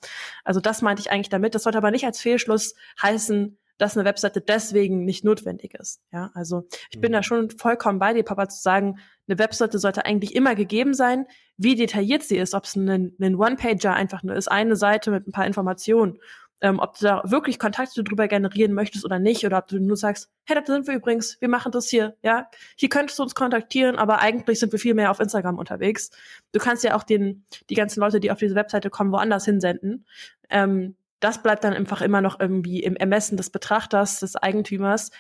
Also 0.43 0.61
das 0.61 0.83
meinte 0.83 1.01
ich 1.01 1.11
eigentlich 1.11 1.29
damit. 1.29 1.55
Das 1.55 1.65
sollte 1.65 1.79
aber 1.79 1.91
nicht 1.91 2.07
als 2.07 2.21
Fehlschluss 2.21 2.75
heißen, 3.01 3.59
dass 3.83 3.97
eine 3.97 4.07
Webseite 4.07 4.41
deswegen 4.41 5.05
nicht 5.05 5.25
notwendig 5.25 5.75
ist. 5.75 6.01
Ja, 6.13 6.31
also 6.35 6.69
ich 6.91 7.01
bin 7.01 7.11
da 7.11 7.19
mhm. 7.19 7.25
schon 7.25 7.51
vollkommen 7.51 7.99
bei 7.99 8.15
dir, 8.15 8.23
Papa, 8.23 8.49
zu 8.49 8.63
sagen, 8.63 9.01
eine 9.27 9.41
Webseite 9.41 9.81
sollte 9.81 10.07
eigentlich 10.07 10.37
immer 10.37 10.55
gegeben 10.55 10.95
sein, 10.95 11.27
wie 11.57 11.75
detailliert 11.75 12.23
sie 12.23 12.37
ist, 12.37 12.55
ob 12.55 12.65
es 12.65 12.77
ein, 12.77 13.17
ein 13.21 13.35
One-Pager 13.35 13.93
einfach 13.93 14.23
nur 14.23 14.37
ist, 14.37 14.47
eine 14.47 14.77
Seite 14.77 15.11
mit 15.11 15.27
ein 15.27 15.33
paar 15.33 15.47
Informationen, 15.47 16.19
ähm, 16.61 16.79
ob 16.79 16.97
du 16.97 17.07
da 17.07 17.23
wirklich 17.25 17.59
Kontakte 17.59 18.05
drüber 18.05 18.29
generieren 18.29 18.73
möchtest 18.73 19.05
oder 19.05 19.19
nicht, 19.19 19.45
oder 19.45 19.59
ob 19.59 19.67
du 19.67 19.81
nur 19.81 19.97
sagst, 19.97 20.31
hey, 20.45 20.55
da 20.55 20.65
sind 20.65 20.87
wir 20.87 20.95
übrigens, 20.95 21.41
wir 21.41 21.49
machen 21.49 21.73
das 21.73 21.89
hier, 21.89 22.17
ja, 22.23 22.47
hier 22.77 22.89
könntest 22.89 23.19
du 23.19 23.25
uns 23.25 23.35
kontaktieren, 23.35 23.97
aber 23.97 24.21
eigentlich 24.21 24.61
sind 24.61 24.71
wir 24.71 24.79
viel 24.79 24.95
mehr 24.95 25.11
auf 25.11 25.19
Instagram 25.19 25.59
unterwegs. 25.59 26.13
Du 26.53 26.61
kannst 26.61 26.85
ja 26.85 26.95
auch 26.95 27.03
den, 27.03 27.45
die 27.69 27.75
ganzen 27.75 27.99
Leute, 27.99 28.21
die 28.21 28.31
auf 28.31 28.39
diese 28.39 28.55
Webseite 28.55 28.91
kommen, 28.91 29.11
woanders 29.11 29.45
hinsenden. 29.45 30.07
Ähm, 30.51 30.95
das 31.23 31.43
bleibt 31.43 31.65
dann 31.65 31.73
einfach 31.73 32.03
immer 32.03 32.21
noch 32.21 32.41
irgendwie 32.41 32.83
im 32.83 32.97
Ermessen 32.97 33.37
des 33.37 33.51
Betrachters, 33.51 34.21
des 34.21 34.37
Eigentümers, 34.37 35.11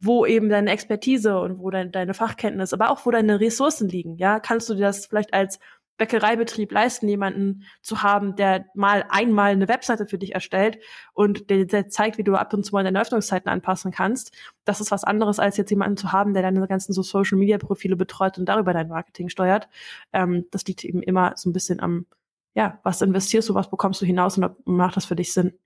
wo 0.00 0.26
eben 0.26 0.48
deine 0.48 0.70
Expertise 0.70 1.38
und 1.38 1.58
wo 1.58 1.70
dein, 1.70 1.92
deine 1.92 2.14
Fachkenntnis, 2.14 2.72
aber 2.72 2.90
auch 2.90 3.04
wo 3.06 3.10
deine 3.10 3.38
Ressourcen 3.38 3.88
liegen. 3.88 4.16
Ja, 4.16 4.40
kannst 4.40 4.68
du 4.68 4.74
dir 4.74 4.86
das 4.86 5.06
vielleicht 5.06 5.34
als 5.34 5.60
Bäckereibetrieb 5.98 6.72
leisten, 6.72 7.06
jemanden 7.06 7.64
zu 7.82 8.02
haben, 8.02 8.34
der 8.34 8.64
mal 8.74 9.04
einmal 9.10 9.52
eine 9.52 9.68
Webseite 9.68 10.06
für 10.06 10.18
dich 10.18 10.34
erstellt 10.34 10.78
und 11.12 11.50
der, 11.50 11.66
der 11.66 11.88
zeigt, 11.88 12.18
wie 12.18 12.24
du 12.24 12.34
ab 12.34 12.52
und 12.54 12.64
zu 12.64 12.74
mal 12.74 12.82
deine 12.82 13.00
Öffnungszeiten 13.00 13.50
anpassen 13.50 13.92
kannst. 13.92 14.32
Das 14.64 14.80
ist 14.80 14.90
was 14.90 15.04
anderes, 15.04 15.38
als 15.38 15.58
jetzt 15.58 15.70
jemanden 15.70 15.98
zu 15.98 16.10
haben, 16.12 16.32
der 16.32 16.42
deine 16.42 16.66
ganzen 16.66 16.92
so 16.92 17.02
Social 17.02 17.38
Media 17.38 17.58
Profile 17.58 17.94
betreut 17.94 18.38
und 18.38 18.46
darüber 18.46 18.72
dein 18.72 18.88
Marketing 18.88 19.28
steuert. 19.28 19.68
Ähm, 20.12 20.46
das 20.50 20.64
liegt 20.64 20.82
eben 20.84 21.02
immer 21.02 21.34
so 21.36 21.50
ein 21.50 21.52
bisschen 21.52 21.78
am, 21.78 22.06
ja, 22.54 22.80
was 22.82 23.02
investierst 23.02 23.48
du, 23.48 23.54
was 23.54 23.70
bekommst 23.70 24.00
du 24.00 24.06
hinaus 24.06 24.38
und 24.38 24.66
macht 24.66 24.96
das 24.96 25.04
für 25.04 25.16
dich 25.16 25.32
Sinn, 25.32 25.58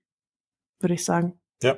würde 0.79 0.93
ich 0.95 1.05
sagen. 1.05 1.39
Ja, 1.61 1.77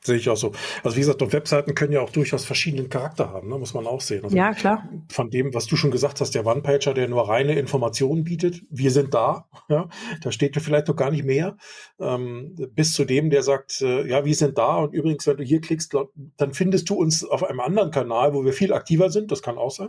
Sehe 0.00 0.16
ich 0.16 0.28
auch 0.28 0.36
so. 0.36 0.52
Also 0.84 0.96
wie 0.96 1.00
gesagt, 1.00 1.20
Webseiten 1.32 1.74
können 1.74 1.92
ja 1.92 2.00
auch 2.00 2.10
durchaus 2.10 2.44
verschiedenen 2.44 2.88
Charakter 2.88 3.30
haben, 3.30 3.48
ne? 3.48 3.58
muss 3.58 3.74
man 3.74 3.84
auch 3.86 4.00
sehen. 4.00 4.22
Also 4.22 4.36
ja, 4.36 4.52
klar. 4.52 4.88
Von 5.10 5.28
dem, 5.30 5.54
was 5.54 5.66
du 5.66 5.74
schon 5.74 5.90
gesagt 5.90 6.20
hast, 6.20 6.36
der 6.36 6.46
One-Pager, 6.46 6.94
der 6.94 7.08
nur 7.08 7.28
reine 7.28 7.58
Informationen 7.58 8.22
bietet, 8.22 8.62
wir 8.70 8.92
sind 8.92 9.12
da, 9.12 9.48
ja, 9.68 9.88
da 10.22 10.30
steht 10.30 10.56
vielleicht 10.56 10.86
noch 10.86 10.94
gar 10.94 11.10
nicht 11.10 11.24
mehr, 11.24 11.56
ähm, 11.98 12.54
bis 12.74 12.94
zu 12.94 13.04
dem, 13.04 13.30
der 13.30 13.42
sagt, 13.42 13.80
äh, 13.80 14.06
ja, 14.08 14.24
wir 14.24 14.34
sind 14.36 14.56
da 14.56 14.76
und 14.76 14.94
übrigens, 14.94 15.26
wenn 15.26 15.36
du 15.36 15.42
hier 15.42 15.60
klickst, 15.60 15.96
dann 16.36 16.54
findest 16.54 16.88
du 16.90 16.94
uns 16.94 17.24
auf 17.24 17.42
einem 17.42 17.60
anderen 17.60 17.90
Kanal, 17.90 18.34
wo 18.34 18.44
wir 18.44 18.52
viel 18.52 18.72
aktiver 18.72 19.10
sind, 19.10 19.32
das 19.32 19.42
kann 19.42 19.58
auch 19.58 19.72
sein. 19.72 19.88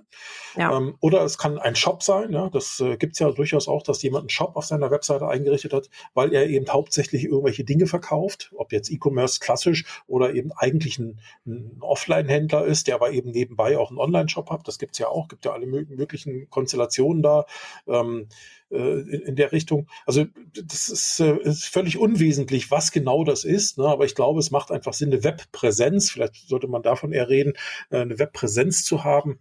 Ja. 0.58 0.76
Ähm, 0.76 0.96
oder 1.02 1.24
es 1.24 1.38
kann 1.38 1.60
ein 1.60 1.76
Shop 1.76 2.02
sein, 2.02 2.32
ja, 2.34 2.50
das 2.50 2.80
äh, 2.80 2.98
gibt 2.98 3.14
es 3.14 3.20
ja 3.20 3.30
durchaus 3.30 3.68
auch, 3.68 3.84
dass 3.84 4.02
jemand 4.02 4.24
einen 4.24 4.30
Shop 4.30 4.56
auf 4.56 4.66
seiner 4.66 4.90
Webseite 4.90 5.28
eingerichtet 5.28 5.72
hat, 5.72 5.90
weil 6.16 6.34
er 6.34 6.48
eben 6.48 6.68
hauptsächlich 6.68 7.26
irgendwelche 7.26 7.64
Dinge 7.64 7.86
verkauft, 7.86 8.52
ob 8.56 8.72
jetzt 8.72 8.90
E-Commerce 8.90 9.40
klassisch 9.40 9.86
oder 10.08 10.34
eben 10.34 10.52
eigentlich 10.56 11.00
ein, 11.00 11.20
ein 11.46 11.78
Offline-Händler 11.82 12.66
ist, 12.66 12.88
der 12.88 12.96
aber 12.96 13.12
eben 13.12 13.32
nebenbei 13.32 13.78
auch 13.78 13.90
einen 13.90 14.00
Online-Shop 14.00 14.50
hat. 14.50 14.68
Das 14.68 14.80
gibt's 14.80 15.00
ja 15.00 15.08
auch, 15.08 15.28
gibt 15.28 15.46
ja 15.46 15.54
alle 15.54 15.66
möglichen 15.68 16.50
Konstellationen 16.50 17.22
da. 17.22 17.46
Ähm, 17.88 18.28
äh, 18.72 19.00
in, 19.00 19.36
der 19.36 19.52
Richtung. 19.52 19.88
Also 20.06 20.26
das 20.54 20.90
ist, 20.90 21.20
äh, 21.20 21.38
ist 21.42 21.66
völlig 21.66 21.98
unwesentlich, 21.98 22.70
was 22.70 22.92
genau 22.92 23.24
das 23.24 23.44
ist, 23.44 23.80
ne? 23.80 23.86
aber 23.86 24.06
ich 24.06 24.14
glaube, 24.14 24.40
es 24.40 24.52
macht 24.52 24.72
einfach 24.72 24.94
Sinn, 24.94 25.12
eine 25.12 25.24
Webpräsenz, 25.24 26.12
vielleicht 26.12 26.48
sollte 26.48 26.68
man 26.68 26.84
davon 26.84 27.12
eher 27.12 27.30
reden, 27.30 27.54
äh, 27.90 27.98
eine 27.98 28.20
Webpräsenz 28.20 28.84
zu 28.84 29.04
haben, 29.04 29.40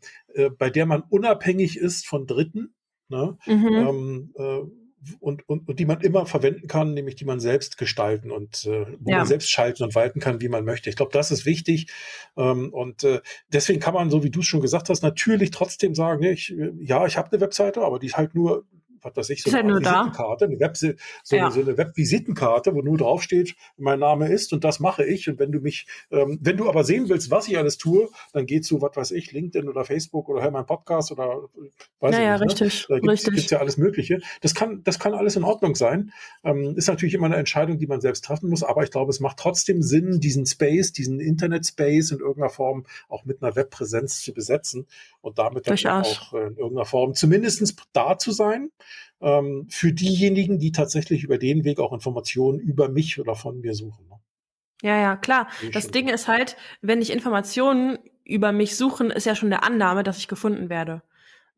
bei 0.59 0.71
der 0.71 0.87
man 0.87 1.03
unabhängig 1.09 1.79
ist 1.79 2.07
von 2.07 2.27
Dritten. 2.27 2.75
Ne? 3.09 3.39
Mhm. 3.47 3.67
Ähm, 3.67 4.35
äh, 4.37 4.61
und, 5.21 5.49
und, 5.49 5.69
und 5.69 5.79
die 5.79 5.87
man 5.87 6.01
immer 6.01 6.27
verwenden 6.27 6.67
kann, 6.67 6.95
nämlich 6.95 7.17
die 7.17 7.25
man 7.25 7.41
selbst 7.41 7.79
gestalten 7.79 8.31
und 8.31 8.65
äh, 8.67 8.87
wo 8.99 9.11
ja. 9.11 9.19
man 9.19 9.27
selbst 9.27 9.51
schalten 9.51 9.85
und 9.85 9.95
walten 9.95 10.21
kann, 10.21 10.41
wie 10.41 10.49
man 10.49 10.65
möchte. 10.65 10.91
Ich 10.91 10.97
glaube, 10.97 11.13
das 11.13 11.31
ist 11.31 11.47
wichtig. 11.47 11.91
Ähm, 12.37 12.73
und 12.73 13.05
äh, 13.05 13.21
deswegen 13.53 13.81
kann 13.81 13.95
man, 13.95 14.11
so 14.11 14.25
wie 14.25 14.31
du 14.31 14.41
es 14.41 14.47
schon 14.47 14.61
gesagt 14.61 14.89
hast, 14.89 15.03
natürlich 15.03 15.51
trotzdem 15.51 15.95
sagen, 15.95 16.23
ich, 16.25 16.55
ja, 16.81 17.07
ich 17.07 17.17
habe 17.17 17.31
eine 17.31 17.41
Webseite, 17.41 17.83
aber 17.83 17.99
die 17.99 18.07
ist 18.07 18.17
halt 18.17 18.35
nur 18.35 18.65
was 19.03 19.17
weiß 19.17 19.31
ich, 19.31 19.43
so 19.43 19.51
eine 19.51 19.75
halt 19.75 19.85
Visitenkarte, 19.85 20.45
eine, 20.47 20.61
Web, 20.61 20.77
so, 20.77 20.87
ja. 21.37 21.47
eine, 21.47 21.53
so 21.53 21.61
eine 21.61 21.77
Webvisitenkarte, 21.77 22.75
wo 22.75 22.83
nur 22.83 22.99
draufsteht, 22.99 23.55
mein 23.77 23.99
Name 23.99 24.29
ist 24.29 24.53
und 24.53 24.65
das 24.65 24.81
mache 24.81 25.05
ich. 25.05 25.29
Und 25.29 25.39
wenn 25.39 25.53
du 25.53 25.61
mich, 25.61 25.87
ähm, 26.11 26.39
wenn 26.41 26.57
du 26.57 26.69
aber 26.69 26.85
sehen 26.85 27.09
willst, 27.09 27.31
was 27.31 27.49
ich 27.49 27.59
alles 27.59 27.79
tue, 27.79 28.09
dann 28.33 28.47
geh 28.47 28.61
zu, 28.61 28.81
was 28.83 28.97
weiß 28.97 29.11
ich, 29.13 29.33
LinkedIn 29.33 29.69
oder 29.69 29.85
Facebook 29.85 30.29
oder 30.29 30.43
hör 30.43 30.51
meinen 30.51 30.67
Podcast 30.67 31.13
oder 31.13 31.49
weiß 32.01 32.13
naja, 32.13 32.37
ich 32.37 32.61
nicht. 32.61 32.61
Richtig, 32.63 32.89
ne? 32.91 33.01
Da 33.01 33.31
gibt 33.31 33.39
es 33.39 33.51
ja 33.51 33.59
alles 33.59 33.77
Mögliche. 33.77 34.21
Das 34.41 34.55
kann, 34.55 34.83
das 34.85 34.99
kann 34.99 35.15
alles 35.15 35.37
in 35.37 35.45
Ordnung 35.45 35.75
sein. 35.75 36.13
Ähm, 36.45 36.77
ist 36.77 36.89
natürlich 36.89 37.15
immer 37.15 37.27
eine 37.27 37.37
Entscheidung, 37.37 37.79
die 37.79 37.87
man 37.87 38.01
selbst 38.01 38.25
treffen 38.25 38.51
muss, 38.51 38.63
aber 38.63 38.83
ich 38.83 38.91
glaube, 38.91 39.11
es 39.11 39.21
macht 39.21 39.39
trotzdem 39.39 39.83
Sinn, 39.83 40.21
diesen 40.21 40.47
Space, 40.47 40.93
diesen 40.93 41.21
Internet-Space 41.21 42.11
in 42.11 42.19
irgendeiner 42.19 42.51
Form 42.51 42.87
auch 43.09 43.25
mit 43.25 43.43
einer 43.43 43.57
Webpräsenz 43.57 44.21
zu 44.23 44.33
besetzen 44.33 44.87
und 45.21 45.39
damit 45.39 45.67
dann 45.67 46.03
auch 46.03 46.33
äh, 46.33 46.47
in 46.47 46.57
irgendeiner 46.57 46.85
Form 46.85 47.15
zumindest 47.15 47.77
da 47.93 48.19
zu 48.19 48.33
sein 48.33 48.71
ähm, 49.21 49.67
für 49.69 49.93
diejenigen, 49.93 50.59
die 50.59 50.73
tatsächlich 50.73 51.25
über 51.25 51.39
den 51.39 51.65
Weg 51.65 51.81
auch 51.81 51.93
Informationen 51.93 52.59
über 52.59 52.89
mich 52.89 53.19
oder 53.19 53.35
von 53.35 53.61
mir 53.61 53.75
suchen. 53.75 54.07
Ne? 54.09 54.17
Ja, 54.83 55.01
ja, 55.01 55.17
klar. 55.17 55.49
Das 55.73 55.89
Ding 55.89 56.09
ist 56.09 56.29
halt, 56.29 56.57
wenn 56.83 57.03
ich 57.03 57.11
Informationen 57.11 57.99
über 58.25 58.53
mich 58.53 58.77
suchen, 58.77 59.11
ist 59.11 59.27
ja 59.27 59.35
schon 59.35 59.51
der 59.51 59.65
Annahme, 59.65 60.03
dass 60.03 60.19
ich 60.19 60.29
gefunden 60.29 60.69
werde. 60.69 61.03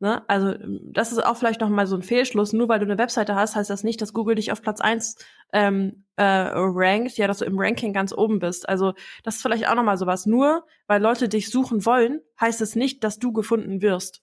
Ne? 0.01 0.27
Also 0.27 0.55
das 0.91 1.11
ist 1.11 1.23
auch 1.23 1.37
vielleicht 1.37 1.61
noch 1.61 1.69
mal 1.69 1.85
so 1.85 1.95
ein 1.95 2.01
Fehlschluss. 2.01 2.53
Nur 2.53 2.67
weil 2.69 2.79
du 2.79 2.85
eine 2.85 2.97
Webseite 2.97 3.35
hast, 3.35 3.55
heißt 3.55 3.69
das 3.69 3.83
nicht, 3.83 4.01
dass 4.01 4.13
Google 4.13 4.33
dich 4.33 4.51
auf 4.51 4.63
Platz 4.63 4.81
eins 4.81 5.15
ähm, 5.53 6.05
äh, 6.15 6.23
rankt, 6.23 7.17
ja, 7.17 7.27
dass 7.27 7.37
du 7.37 7.45
im 7.45 7.59
Ranking 7.59 7.93
ganz 7.93 8.11
oben 8.11 8.39
bist. 8.39 8.67
Also 8.67 8.93
das 9.23 9.35
ist 9.35 9.41
vielleicht 9.43 9.67
auch 9.67 9.75
noch 9.75 9.83
mal 9.83 9.97
sowas. 9.97 10.25
Nur 10.25 10.65
weil 10.87 11.03
Leute 11.03 11.29
dich 11.29 11.51
suchen 11.51 11.85
wollen, 11.85 12.21
heißt 12.39 12.61
es 12.61 12.75
nicht, 12.75 13.03
dass 13.03 13.19
du 13.19 13.31
gefunden 13.31 13.83
wirst. 13.83 14.20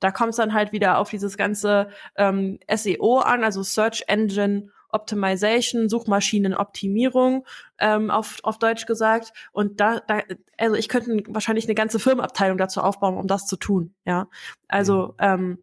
Da 0.00 0.10
kommt 0.10 0.30
es 0.30 0.36
dann 0.36 0.54
halt 0.54 0.72
wieder 0.72 0.98
auf 0.98 1.10
dieses 1.10 1.36
ganze 1.36 1.88
ähm, 2.16 2.58
SEO 2.72 3.18
an, 3.18 3.44
also 3.44 3.62
Search 3.62 4.04
Engine 4.06 4.70
Optimization, 4.90 5.88
Suchmaschinenoptimierung 5.88 7.44
ähm, 7.78 8.10
auf, 8.10 8.38
auf 8.42 8.58
Deutsch 8.58 8.86
gesagt. 8.86 9.32
Und 9.52 9.80
da, 9.80 10.00
da, 10.00 10.22
also 10.56 10.76
ich 10.76 10.88
könnte 10.88 11.22
wahrscheinlich 11.28 11.66
eine 11.66 11.74
ganze 11.74 11.98
Firmenabteilung 11.98 12.58
dazu 12.58 12.80
aufbauen, 12.80 13.18
um 13.18 13.26
das 13.26 13.46
zu 13.46 13.56
tun. 13.56 13.94
Ja, 14.06 14.28
also 14.66 15.08
mhm. 15.08 15.14
ähm, 15.20 15.58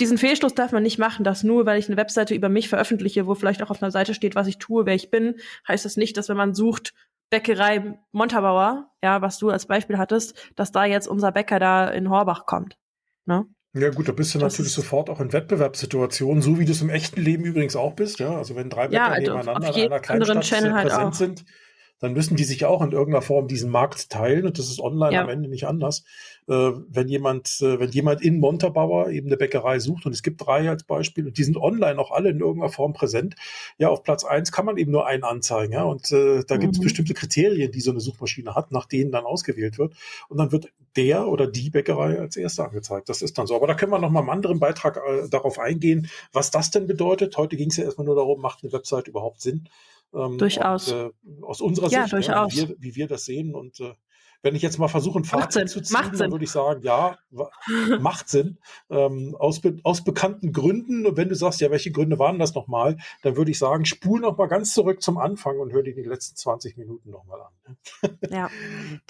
diesen 0.00 0.16
Fehlschluss 0.16 0.54
darf 0.54 0.72
man 0.72 0.82
nicht 0.82 0.98
machen, 0.98 1.24
dass 1.24 1.42
nur 1.42 1.66
weil 1.66 1.78
ich 1.78 1.88
eine 1.88 1.98
Webseite 1.98 2.34
über 2.34 2.48
mich 2.48 2.70
veröffentliche, 2.70 3.26
wo 3.26 3.34
vielleicht 3.34 3.62
auch 3.62 3.70
auf 3.70 3.82
einer 3.82 3.90
Seite 3.90 4.14
steht, 4.14 4.34
was 4.34 4.46
ich 4.46 4.56
tue, 4.56 4.86
wer 4.86 4.94
ich 4.94 5.10
bin, 5.10 5.34
heißt 5.68 5.84
das 5.84 5.98
nicht, 5.98 6.16
dass 6.16 6.30
wenn 6.30 6.38
man 6.38 6.54
sucht, 6.54 6.94
Bäckerei 7.30 7.98
Montabaur, 8.12 8.90
ja, 9.02 9.22
was 9.22 9.38
du 9.38 9.50
als 9.50 9.66
Beispiel 9.66 9.98
hattest, 9.98 10.36
dass 10.56 10.72
da 10.72 10.84
jetzt 10.84 11.06
unser 11.08 11.32
Bäcker 11.32 11.58
da 11.58 11.88
in 11.88 12.10
Horbach 12.10 12.44
kommt. 12.44 12.76
Ne? 13.24 13.46
Ja 13.72 13.90
gut, 13.90 14.08
da 14.08 14.12
bist 14.12 14.34
du 14.34 14.40
das 14.40 14.54
natürlich 14.54 14.72
sofort 14.72 15.08
auch 15.10 15.20
in 15.20 15.32
Wettbewerbssituationen, 15.32 16.42
so 16.42 16.58
wie 16.58 16.64
du 16.64 16.72
es 16.72 16.82
im 16.82 16.90
echten 16.90 17.20
Leben 17.20 17.44
übrigens 17.44 17.76
auch 17.76 17.94
bist. 17.94 18.18
Ja, 18.18 18.36
also 18.36 18.56
wenn 18.56 18.68
drei 18.68 18.88
Bäcker 18.88 19.02
ja, 19.02 19.08
also 19.08 19.32
nebeneinander 19.32 19.76
in 19.76 19.86
einer 19.86 20.00
Kleinstadt 20.00 20.72
halt 20.72 20.88
präsent 20.88 21.04
auch. 21.04 21.14
sind, 21.14 21.44
dann 22.00 22.14
müssen 22.14 22.34
die 22.34 22.44
sich 22.44 22.64
auch 22.64 22.82
in 22.82 22.90
irgendeiner 22.90 23.22
Form 23.22 23.46
diesen 23.46 23.70
Markt 23.70 24.10
teilen 24.10 24.46
und 24.46 24.58
das 24.58 24.68
ist 24.68 24.80
online 24.80 25.14
ja. 25.14 25.22
am 25.22 25.28
Ende 25.28 25.48
nicht 25.48 25.68
anders. 25.68 26.02
Äh, 26.48 26.72
wenn 26.88 27.08
jemand, 27.08 27.60
äh, 27.60 27.78
wenn 27.78 27.90
jemand 27.90 28.22
in 28.22 28.40
Montabaur 28.40 29.10
eben 29.10 29.28
eine 29.28 29.36
Bäckerei 29.36 29.78
sucht 29.78 30.06
und 30.06 30.12
es 30.12 30.22
gibt 30.22 30.44
drei 30.44 30.68
als 30.68 30.84
Beispiel 30.84 31.26
und 31.26 31.38
die 31.38 31.44
sind 31.44 31.56
online 31.56 31.98
auch 31.98 32.10
alle 32.10 32.30
in 32.30 32.40
irgendeiner 32.40 32.72
Form 32.72 32.92
präsent, 32.92 33.36
ja, 33.78 33.88
auf 33.88 34.02
Platz 34.02 34.24
eins 34.24 34.52
kann 34.52 34.66
man 34.66 34.76
eben 34.76 34.90
nur 34.90 35.06
einen 35.06 35.24
anzeigen, 35.24 35.72
ja, 35.72 35.84
und 35.84 36.10
äh, 36.12 36.42
da 36.46 36.56
mhm. 36.56 36.60
gibt 36.60 36.74
es 36.74 36.80
bestimmte 36.80 37.14
Kriterien, 37.14 37.70
die 37.72 37.80
so 37.80 37.90
eine 37.90 38.00
Suchmaschine 38.00 38.54
hat, 38.54 38.72
nach 38.72 38.86
denen 38.86 39.12
dann 39.12 39.24
ausgewählt 39.24 39.78
wird 39.78 39.94
und 40.28 40.38
dann 40.38 40.52
wird 40.52 40.72
der 40.96 41.28
oder 41.28 41.46
die 41.46 41.70
Bäckerei 41.70 42.18
als 42.18 42.36
erste 42.36 42.64
angezeigt. 42.64 43.08
Das 43.08 43.22
ist 43.22 43.38
dann 43.38 43.46
so. 43.46 43.54
Aber 43.54 43.66
da 43.66 43.74
können 43.74 43.92
wir 43.92 43.98
noch 43.98 44.10
mal 44.10 44.20
im 44.20 44.30
anderen 44.30 44.58
Beitrag 44.58 44.96
äh, 44.96 45.28
darauf 45.28 45.58
eingehen, 45.58 46.08
was 46.32 46.50
das 46.50 46.70
denn 46.70 46.86
bedeutet. 46.86 47.36
Heute 47.36 47.56
ging 47.56 47.70
es 47.70 47.76
ja 47.76 47.84
erstmal 47.84 48.06
nur 48.06 48.16
darum, 48.16 48.40
macht 48.40 48.62
eine 48.62 48.72
Website 48.72 49.08
überhaupt 49.08 49.40
Sinn? 49.40 49.68
Ähm, 50.12 50.38
durchaus. 50.38 50.90
Und, 50.90 50.98
äh, 50.98 51.42
aus 51.42 51.60
unserer 51.60 51.88
ja, 51.88 52.02
Sicht, 52.02 52.12
durchaus. 52.12 52.54
Ja, 52.54 52.64
wie, 52.64 52.68
wir, 52.68 52.76
wie, 52.80 52.96
wir, 52.96 53.06
das 53.06 53.24
sehen. 53.24 53.54
Und 53.54 53.80
äh, 53.80 53.92
wenn 54.42 54.54
ich 54.54 54.62
jetzt 54.62 54.78
mal 54.78 54.88
versuche, 54.88 55.18
ein 55.18 55.24
Fazit 55.24 55.68
zu 55.68 55.80
ziehen, 55.80 56.12
dann 56.16 56.32
würde 56.32 56.44
ich 56.44 56.50
sagen, 56.50 56.82
ja, 56.82 57.18
macht 58.00 58.28
Sinn. 58.28 58.58
Ähm, 58.88 59.36
aus, 59.38 59.60
aus 59.82 60.02
bekannten 60.02 60.52
Gründen. 60.52 61.06
Und 61.06 61.16
wenn 61.16 61.28
du 61.28 61.34
sagst, 61.34 61.60
ja, 61.60 61.70
welche 61.70 61.90
Gründe 61.90 62.18
waren 62.18 62.38
das 62.38 62.54
nochmal, 62.54 62.96
dann 63.22 63.36
würde 63.36 63.50
ich 63.50 63.58
sagen, 63.58 63.84
spul 63.84 64.20
nochmal 64.20 64.48
ganz 64.48 64.72
zurück 64.72 65.02
zum 65.02 65.18
Anfang 65.18 65.58
und 65.58 65.72
hör 65.72 65.82
dir 65.82 65.94
die 65.94 66.02
letzten 66.02 66.36
20 66.36 66.76
Minuten 66.76 67.10
nochmal 67.10 67.40
an. 67.42 67.76
ja. 68.30 68.50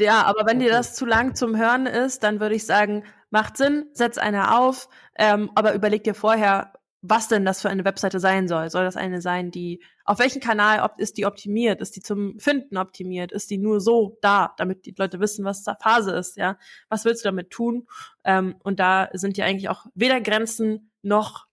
ja, 0.01 0.23
aber 0.25 0.47
wenn 0.47 0.57
okay. 0.57 0.67
dir 0.67 0.73
das 0.73 0.95
zu 0.95 1.07
lang 1.07 1.35
zum 1.35 1.57
Hören 1.57 1.87
ist, 1.87 2.23
dann 2.23 2.41
würde 2.41 2.55
ich 2.55 2.67
sagen, 2.67 3.05
macht 3.31 3.57
Sinn, 3.57 3.87
setz 3.93 4.19
eine 4.19 4.59
auf, 4.59 4.89
ähm, 5.17 5.51
aber 5.55 5.75
überleg 5.75 6.03
dir 6.05 6.15
vorher, 6.15 6.73
was 7.03 7.29
denn 7.29 7.45
das 7.45 7.63
für 7.63 7.71
eine 7.71 7.85
Webseite 7.85 8.21
sein 8.21 8.47
soll. 8.47 8.71
Soll 8.71 8.85
das 8.85 8.97
eine 8.97 9.23
sein, 9.23 9.51
die, 9.51 9.83
auf 10.05 10.19
welchen 10.19 10.41
Kanal 10.41 10.89
ist 10.99 11.17
die 11.17 11.25
optimiert? 11.25 11.81
Ist 11.81 11.97
die 11.97 12.03
zum 12.03 12.39
Finden 12.39 12.77
optimiert? 12.77 13.33
Ist 13.33 13.51
die 13.51 13.59
nur 13.59 13.81
so 13.81 14.19
da, 14.21 14.53
damit 14.59 14.85
die 14.85 14.95
Leute 14.97 15.19
wissen, 15.19 15.45
was 15.45 15.63
da 15.63 15.77
Phase 15.81 16.13
ist, 16.13 16.37
ja? 16.37 16.59
Was 16.89 17.05
willst 17.05 17.25
du 17.25 17.29
damit 17.29 17.51
tun? 17.51 17.87
Ähm, 18.25 18.57
und 18.63 18.81
da 18.81 19.09
sind 19.13 19.39
ja 19.39 19.47
eigentlich 19.47 19.71
auch 19.71 19.87
weder 19.95 20.21
Grenzen 20.21 20.91
noch 21.03 21.47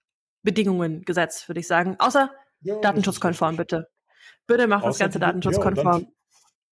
Bedingungen 0.43 1.03
gesetzt, 1.03 1.47
würde 1.47 1.61
ich 1.61 1.67
sagen. 1.67 1.95
Außer 1.99 2.31
ja, 2.61 2.79
datenschutzkonform, 2.79 3.55
bitte. 3.55 3.89
Bitte 4.47 4.67
mach 4.67 4.83
das 4.83 4.99
Ganze 4.99 5.19
datenschutzkonform. 5.19 6.01
Ja, 6.01 6.07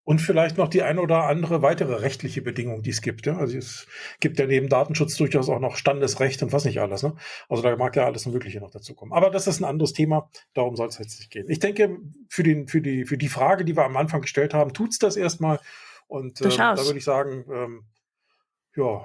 und 0.06 0.20
vielleicht 0.20 0.56
noch 0.56 0.68
die 0.68 0.82
ein 0.82 1.00
oder 1.00 1.24
andere 1.24 1.62
weitere 1.62 1.94
rechtliche 1.96 2.40
Bedingung, 2.40 2.80
die 2.80 2.90
es 2.90 3.02
gibt. 3.02 3.26
Ja? 3.26 3.38
Also 3.38 3.58
es 3.58 3.88
gibt 4.20 4.38
ja 4.38 4.46
neben 4.46 4.68
Datenschutz 4.68 5.16
durchaus 5.16 5.48
auch 5.48 5.58
noch 5.58 5.74
Standesrecht 5.74 6.44
und 6.44 6.52
was 6.52 6.64
nicht 6.64 6.80
alles. 6.80 7.02
Ne? 7.02 7.16
Also 7.48 7.64
da 7.64 7.74
mag 7.74 7.96
ja 7.96 8.04
alles 8.04 8.24
Mögliche 8.24 8.60
noch 8.60 8.70
dazu 8.70 8.94
kommen. 8.94 9.12
Aber 9.12 9.30
das 9.30 9.48
ist 9.48 9.58
ein 9.58 9.64
anderes 9.64 9.94
Thema. 9.94 10.30
Darum 10.54 10.76
soll 10.76 10.86
es 10.86 10.98
jetzt 10.98 11.18
nicht 11.18 11.32
gehen. 11.32 11.50
Ich 11.50 11.58
denke, 11.58 11.98
für, 12.28 12.44
den, 12.44 12.68
für, 12.68 12.80
die, 12.80 13.04
für 13.04 13.18
die 13.18 13.28
Frage, 13.28 13.64
die 13.64 13.76
wir 13.76 13.84
am 13.84 13.96
Anfang 13.96 14.20
gestellt 14.20 14.54
haben, 14.54 14.72
tut's 14.72 15.00
das 15.00 15.16
erstmal. 15.16 15.58
Und 16.06 16.40
ähm, 16.40 16.50
da 16.56 16.76
würde 16.78 16.98
ich 16.98 17.04
sagen, 17.04 17.44
ähm, 17.52 17.84
ja. 18.76 19.04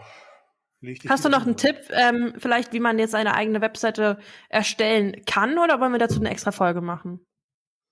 Hast 1.10 1.26
du 1.26 1.30
noch 1.30 1.48
einen 1.48 1.58
Tipp, 1.58 1.78
ähm, 1.90 2.36
vielleicht, 2.38 2.74
wie 2.74 2.80
man 2.80 3.00
jetzt 3.00 3.16
eine 3.16 3.34
eigene 3.34 3.62
Webseite 3.62 4.20
erstellen 4.50 5.24
kann, 5.26 5.58
oder 5.58 5.80
wollen 5.80 5.94
wir 5.94 6.00
dazu 6.00 6.20
eine 6.20 6.30
extra 6.30 6.52
Folge 6.52 6.82
machen? 6.82 7.26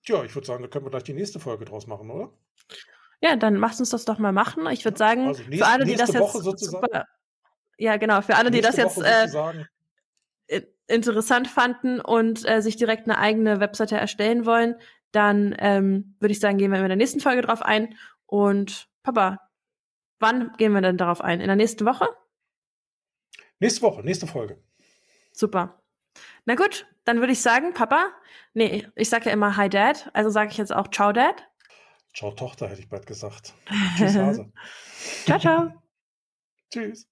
Ja, 0.04 0.22
ich 0.22 0.34
würde 0.34 0.46
sagen, 0.46 0.62
da 0.62 0.68
können 0.68 0.86
wir 0.86 0.90
gleich 0.90 1.02
die 1.02 1.12
nächste 1.12 1.40
Folge 1.40 1.64
draus 1.64 1.88
machen, 1.88 2.08
oder? 2.10 2.32
Ja, 3.22 3.36
dann 3.36 3.56
macht 3.56 3.78
uns 3.80 3.90
das 3.90 4.04
doch 4.04 4.18
mal 4.18 4.32
machen. 4.32 4.66
Ich 4.70 4.84
würde 4.84 4.96
sagen, 4.98 5.28
also 5.28 5.42
nächste, 5.42 5.58
für 5.58 5.66
alle, 5.66 5.84
die 5.84 5.96
das 5.96 6.12
jetzt 6.12 6.32
super, 6.32 7.06
ja 7.76 7.96
genau, 7.96 8.22
für 8.22 8.36
alle, 8.36 8.50
die 8.50 8.60
das 8.60 8.76
jetzt 8.76 8.98
äh, 9.02 9.28
interessant 10.90 11.48
fanden 11.48 12.00
und 12.00 12.48
äh, 12.48 12.60
sich 12.60 12.76
direkt 12.76 13.04
eine 13.04 13.18
eigene 13.18 13.60
Webseite 13.60 13.96
erstellen 13.96 14.44
wollen, 14.44 14.74
dann 15.12 15.54
ähm, 15.58 16.16
würde 16.20 16.32
ich 16.32 16.40
sagen, 16.40 16.58
gehen 16.58 16.72
wir 16.72 16.80
in 16.80 16.88
der 16.88 16.96
nächsten 16.96 17.20
Folge 17.20 17.42
drauf 17.42 17.62
ein. 17.62 17.96
Und 18.26 18.88
Papa, 19.02 19.38
wann 20.18 20.52
gehen 20.56 20.72
wir 20.72 20.80
denn 20.80 20.96
darauf 20.96 21.20
ein? 21.20 21.40
In 21.40 21.46
der 21.46 21.56
nächsten 21.56 21.86
Woche? 21.86 22.08
Nächste 23.58 23.82
Woche, 23.82 24.02
nächste 24.02 24.26
Folge. 24.26 24.58
Super. 25.32 25.82
Na 26.44 26.54
gut, 26.54 26.86
dann 27.04 27.20
würde 27.20 27.32
ich 27.32 27.42
sagen, 27.42 27.74
Papa, 27.74 28.08
nee, 28.54 28.86
ich 28.94 29.08
sage 29.08 29.26
ja 29.26 29.32
immer 29.32 29.56
Hi 29.56 29.68
Dad, 29.68 30.10
also 30.12 30.30
sage 30.30 30.50
ich 30.50 30.58
jetzt 30.58 30.74
auch 30.74 30.88
Ciao 30.88 31.12
Dad. 31.12 31.46
Ciao, 32.14 32.32
Tochter, 32.32 32.68
hätte 32.68 32.80
ich 32.80 32.88
bald 32.88 33.06
gesagt. 33.06 33.54
Tschüss, 33.96 34.16
Hase. 34.16 34.52
ciao, 35.24 35.38
ciao. 35.38 35.72
Tschüss. 36.72 37.09